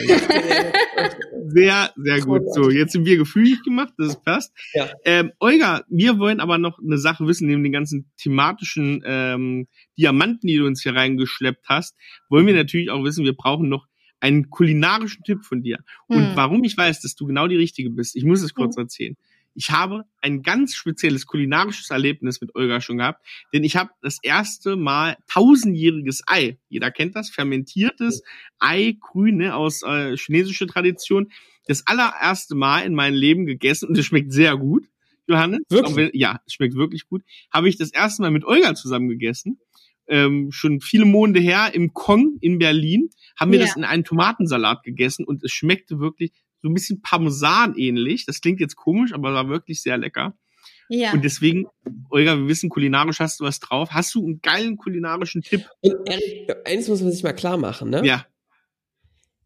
[1.47, 2.41] sehr, sehr gut.
[2.53, 4.51] So, jetzt sind wir gefühlig gemacht, das passt.
[4.73, 4.89] Ja.
[5.05, 9.67] Ähm, Olga, wir wollen aber noch eine Sache wissen, neben den ganzen thematischen ähm,
[9.97, 11.95] Diamanten, die du uns hier reingeschleppt hast,
[12.29, 13.85] wollen wir natürlich auch wissen, wir brauchen noch
[14.19, 15.79] einen kulinarischen Tipp von dir.
[16.07, 16.35] Und Hm.
[16.35, 19.15] warum ich weiß, dass du genau die Richtige bist, ich muss es kurz erzählen.
[19.55, 24.19] Ich habe ein ganz spezielles kulinarisches Erlebnis mit Olga schon gehabt, denn ich habe das
[24.21, 28.21] erste Mal tausendjähriges Ei, jeder kennt das, fermentiertes
[28.59, 31.31] Ei, grün, ne, aus äh, chinesischer Tradition,
[31.65, 34.85] das allererste Mal in meinem Leben gegessen und es schmeckt sehr gut,
[35.27, 35.61] Johannes.
[35.69, 35.95] Wirklich?
[35.95, 37.23] Wenn- ja, es schmeckt wirklich gut.
[37.51, 39.59] Habe ich das erste Mal mit Olga zusammen gegessen.
[40.09, 43.65] Ähm, schon viele Monde her im Kong in Berlin haben wir Ja.
[43.65, 46.31] das in einen Tomatensalat gegessen und es schmeckte wirklich
[46.61, 48.25] so ein bisschen Parmesan ähnlich.
[48.25, 50.35] Das klingt jetzt komisch, aber war wirklich sehr lecker.
[50.89, 51.13] Ja.
[51.13, 51.67] Und deswegen,
[52.09, 53.91] Olga, wir wissen, kulinarisch hast du was drauf.
[53.91, 55.69] Hast du einen geilen kulinarischen Tipp?
[55.81, 55.95] Und
[56.65, 58.01] eins muss man sich mal klar machen, ne?
[58.03, 58.25] Ja.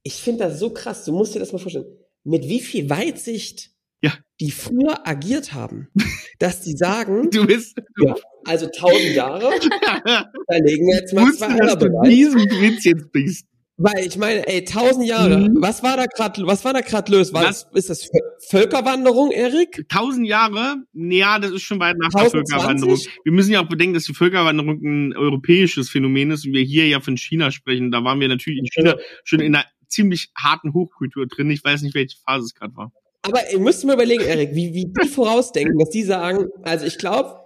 [0.03, 1.03] Ich finde das so krass.
[1.03, 1.85] Du musst dir das mal vorstellen.
[2.23, 3.72] Mit wie viel Weitsicht
[4.03, 4.11] Ja.
[4.41, 5.87] die früher agiert haben,
[6.39, 8.13] dass die sagen, Du bist, ja,
[8.45, 9.49] also tausend Jahre,
[10.05, 10.25] da
[10.63, 13.45] legen wir jetzt mal zwei wussten, Eier dass du diesen Witz jetzt bringst.
[13.77, 15.55] Weil ich meine, ey, tausend Jahre, Mhm.
[15.59, 17.33] was war da gerade, was war da gerade los?
[17.33, 17.67] War Was?
[17.71, 19.85] das, ist das Vö- Völkerwanderung, Erik?
[19.89, 20.75] Tausend Jahre?
[20.93, 22.51] Ja, das ist schon weit nach der 1020?
[22.53, 22.99] Völkerwanderung.
[23.23, 26.87] Wir müssen ja auch bedenken, dass die Völkerwanderung ein europäisches Phänomen ist und wir hier
[26.87, 27.89] ja von China sprechen.
[27.91, 31.49] Da waren wir natürlich in China schon in einer ziemlich harten Hochkultur drin.
[31.49, 32.91] Ich weiß nicht, welche Phase es gerade war.
[33.23, 36.97] Aber ihr müsst mir überlegen, Erik, wie, wie die vorausdenken, dass die sagen, also ich
[36.97, 37.39] glaube,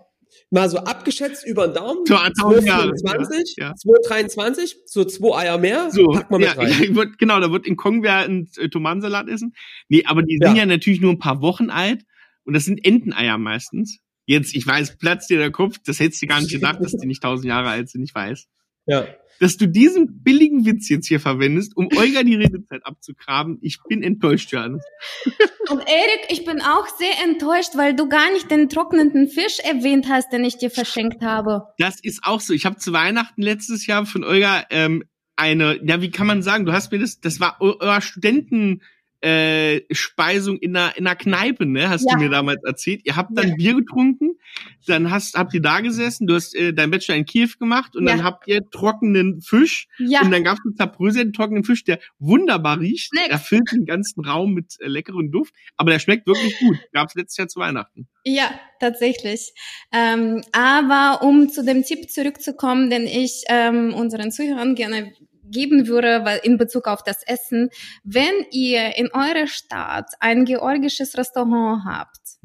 [0.50, 3.76] mal so abgeschätzt über den Daumen, So, 1000 Jahre, 225, ja, ja.
[3.76, 6.70] 223, so zwei Eier mehr, So, pack mal mit ja, rein.
[6.96, 9.54] würd, genau, da wird in Kongwer ein äh, Tomatensalat essen.
[9.90, 10.62] Nee, aber die sind Ja.
[10.62, 12.04] ja natürlich nur ein paar Wochen alt
[12.44, 14.00] und das sind Enteneier meistens.
[14.26, 17.08] Jetzt, ich weiß, platzt dir der Kopf, das hättest du gar nicht gedacht, dass die
[17.08, 18.48] nicht tausend Jahre alt sind, ich weiß.
[18.88, 19.08] Ja.
[19.40, 24.04] Dass du diesen billigen Witz jetzt hier verwendest, um Olga die Redezeit abzugraben, ich bin
[24.04, 24.84] enttäuscht, Johannes.
[25.70, 30.08] Und Erik, ich bin auch sehr enttäuscht, weil du gar nicht den trocknenden Fisch erwähnt
[30.10, 31.64] hast, den ich dir verschenkt habe.
[31.78, 32.54] Das ist auch so.
[32.54, 35.04] Ich habe zu Weihnachten letztes Jahr von Olga ähm,
[35.36, 38.82] eine, ja, wie kann man sagen, du hast mir das, das war eu- euer Studenten
[39.22, 41.90] äh, Speisung in einer, in einer Kneipe, ne?
[41.90, 42.16] Hast Ja.
[42.18, 43.02] du mir damals erzählt.
[43.04, 43.56] Ihr habt dann Ja.
[43.56, 44.38] Bier getrunken,
[44.86, 48.08] dann hast, habt ihr da gesessen, du hast äh, dein Bachelor in Kiew gemacht und
[48.08, 48.16] Ja.
[48.16, 52.80] dann habt ihr trockenen Fisch Ja, und dann gab's einen zabröselten trockenen Fisch, der wunderbar
[52.80, 53.10] riecht.
[53.14, 53.30] Schmeckt.
[53.30, 56.78] Er füllt den ganzen Raum mit äh, leckerem Duft, aber der schmeckt wirklich gut.
[56.94, 58.08] Gab's letztes Jahr zu Weihnachten.
[58.24, 59.54] ja, tatsächlich.
[59.92, 65.12] Ähm, aber um zu dem Tipp zurückzukommen, den ich ähm, unseren Zuhörern gerne
[65.50, 67.70] geben würde, weil in Bezug auf das Essen,
[68.04, 72.38] wenn ihr in eurer Stadt ein georgisches Restaurant habt,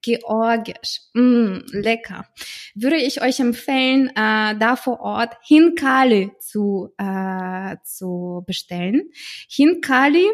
[0.00, 1.00] Georgisch.
[1.14, 2.24] Mm, lecker.
[2.74, 9.10] Würde ich euch empfehlen, äh, da vor Ort Hinkali zu, äh, zu bestellen.
[9.50, 10.26] Hinkali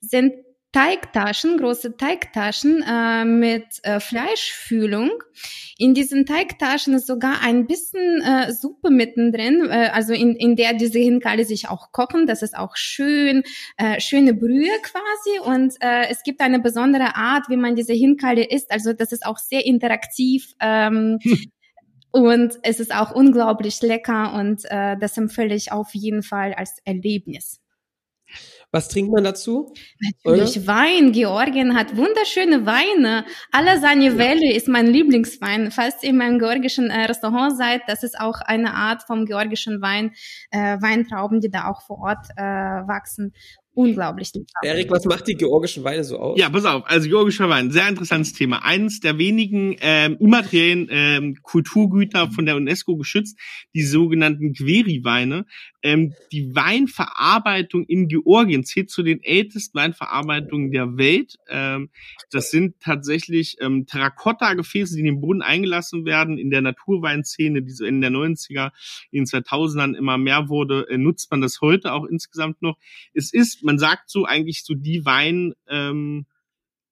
[0.00, 0.34] sind
[0.72, 5.10] Teigtaschen, große Teigtaschen äh, mit äh, Fleischfühlung.
[5.78, 10.74] In diesen Teigtaschen ist sogar ein bisschen äh, Suppe mittendrin, äh, also in, in der
[10.74, 12.26] diese Hinkale sich auch kochen.
[12.26, 13.42] Das ist auch schön,
[13.78, 15.38] äh, schöne Brühe quasi.
[15.44, 18.70] Und äh, es gibt eine besondere Art, wie man diese Hinkale isst.
[18.70, 20.52] Also das ist auch sehr interaktiv.
[20.60, 21.18] Ähm,
[22.12, 27.60] Und es ist auch unglaublich lecker und das empfehle ich auf jeden Fall als Erlebnis.
[28.72, 29.72] Was trinkt man dazu?
[30.00, 30.66] Natürlich Oder?
[30.66, 31.12] Wein.
[31.12, 33.24] Georgien hat wunderschöne Weine.
[33.52, 35.70] Alasani Valley ist mein Lieblingswein.
[35.70, 39.80] Falls ihr in einem georgischen äh, Restaurant seid, das ist auch eine Art vom georgischen
[39.80, 40.12] Wein,
[40.50, 43.32] äh, Weintrauben, die da auch vor Ort äh, wachsen
[43.76, 44.32] unglaublich.
[44.62, 46.38] Erik, was macht die georgischen Weine so aus?
[46.38, 48.64] Ja, pass auf, also georgischer Wein, sehr interessantes Thema.
[48.64, 53.38] Eines der wenigen ähm, immateriellen ähm, Kulturgüter von der UNESCO geschützt,
[53.74, 55.44] die sogenannten Gweri-Weine.
[55.82, 61.36] Ähm, die Weinverarbeitung in Georgien zählt zu den ältesten Weinverarbeitungen der Welt.
[61.48, 61.90] Ähm,
[62.30, 66.38] das sind tatsächlich ähm, Terrakotta-Gefäße, die in den Boden eingelassen werden.
[66.38, 68.72] In der Naturweinszene, die so in der 90er,
[69.10, 72.78] in den 2000ern immer mehr wurde, äh, nutzt man das heute auch insgesamt noch.
[73.12, 76.26] Es ist man sagt so eigentlich so die Wein, ähm,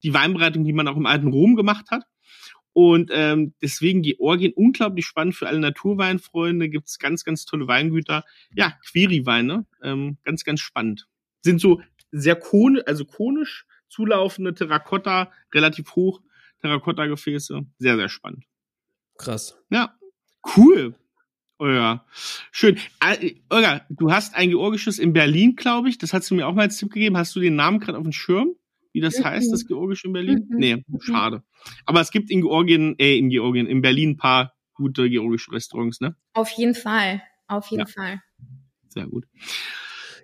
[0.03, 2.03] die Weinbereitung, die man auch im alten Rom gemacht hat.
[2.73, 6.69] Und ähm, deswegen Georgien unglaublich spannend für alle Naturweinfreunde.
[6.69, 8.25] Gibt es ganz, ganz tolle Weingüter.
[8.53, 11.07] Ja, Queri-Weine, ähm, ganz, ganz spannend.
[11.41, 16.21] Sind so sehr konisch, also konisch zulaufende Terrakotta, relativ hoch
[16.61, 17.65] Terrakotta-Gefäße.
[17.79, 18.43] Sehr, sehr spannend.
[19.17, 19.57] Krass.
[19.69, 19.97] Ja,
[20.57, 20.95] cool.
[21.57, 22.05] Olga.
[22.51, 22.77] Schön.
[22.99, 25.97] Äh, Olga, du hast ein georgisches in Berlin, glaube ich.
[25.97, 27.17] Das hast du mir auch mal als Tipp gegeben.
[27.17, 28.55] Hast du den Namen gerade auf dem Schirm?
[28.91, 29.23] Wie das mhm.
[29.25, 30.47] heißt, das georgische in Berlin?
[30.49, 30.57] Mhm.
[30.57, 31.43] Nee, schade.
[31.85, 36.01] Aber es gibt in Georgien, äh, in Georgien, in Berlin ein paar gute georgische Restaurants,
[36.01, 36.15] ne?
[36.33, 37.21] Auf jeden Fall.
[37.47, 37.93] Auf jeden ja.
[37.93, 38.21] Fall.
[38.89, 39.25] Sehr gut.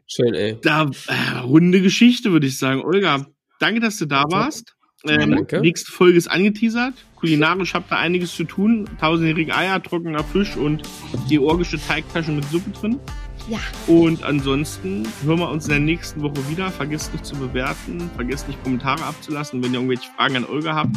[0.07, 0.57] Schön, ey.
[0.61, 2.81] Da, äh, runde Geschichte, würde ich sagen.
[2.81, 3.27] Olga,
[3.59, 4.75] danke, dass du da warst.
[5.07, 5.61] Ähm, Danke.
[5.61, 6.93] Nächste Folge ist angeteasert.
[7.15, 8.89] Kulinarisch habt ihr einiges zu tun.
[8.99, 10.83] Tausendjährige Eier, trockener Fisch und
[11.27, 12.99] georgische Teigtasche mit Suppe drin.
[13.47, 13.59] Ja.
[13.87, 16.69] Und ansonsten hören wir uns in der nächsten Woche wieder.
[16.69, 19.63] Vergesst nicht zu bewerten, vergesst nicht Kommentare abzulassen.
[19.63, 20.95] Wenn ihr irgendwelche Fragen an Olga habt,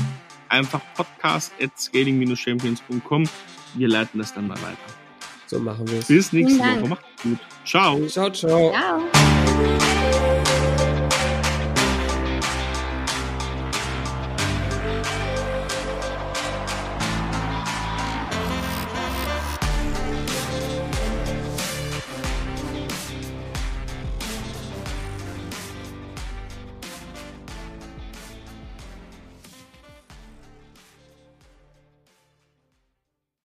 [0.49, 3.25] einfach podcast at scaling-champions.com.
[3.77, 4.77] Wir leiten das dann mal weiter.
[5.47, 6.09] So machen wir es.
[6.09, 6.89] Bis nächste Woche.
[6.89, 7.39] Macht's gut.
[7.65, 8.07] Ciao.
[8.07, 8.73] Ciao, ciao.
[8.73, 9.34] Ciao.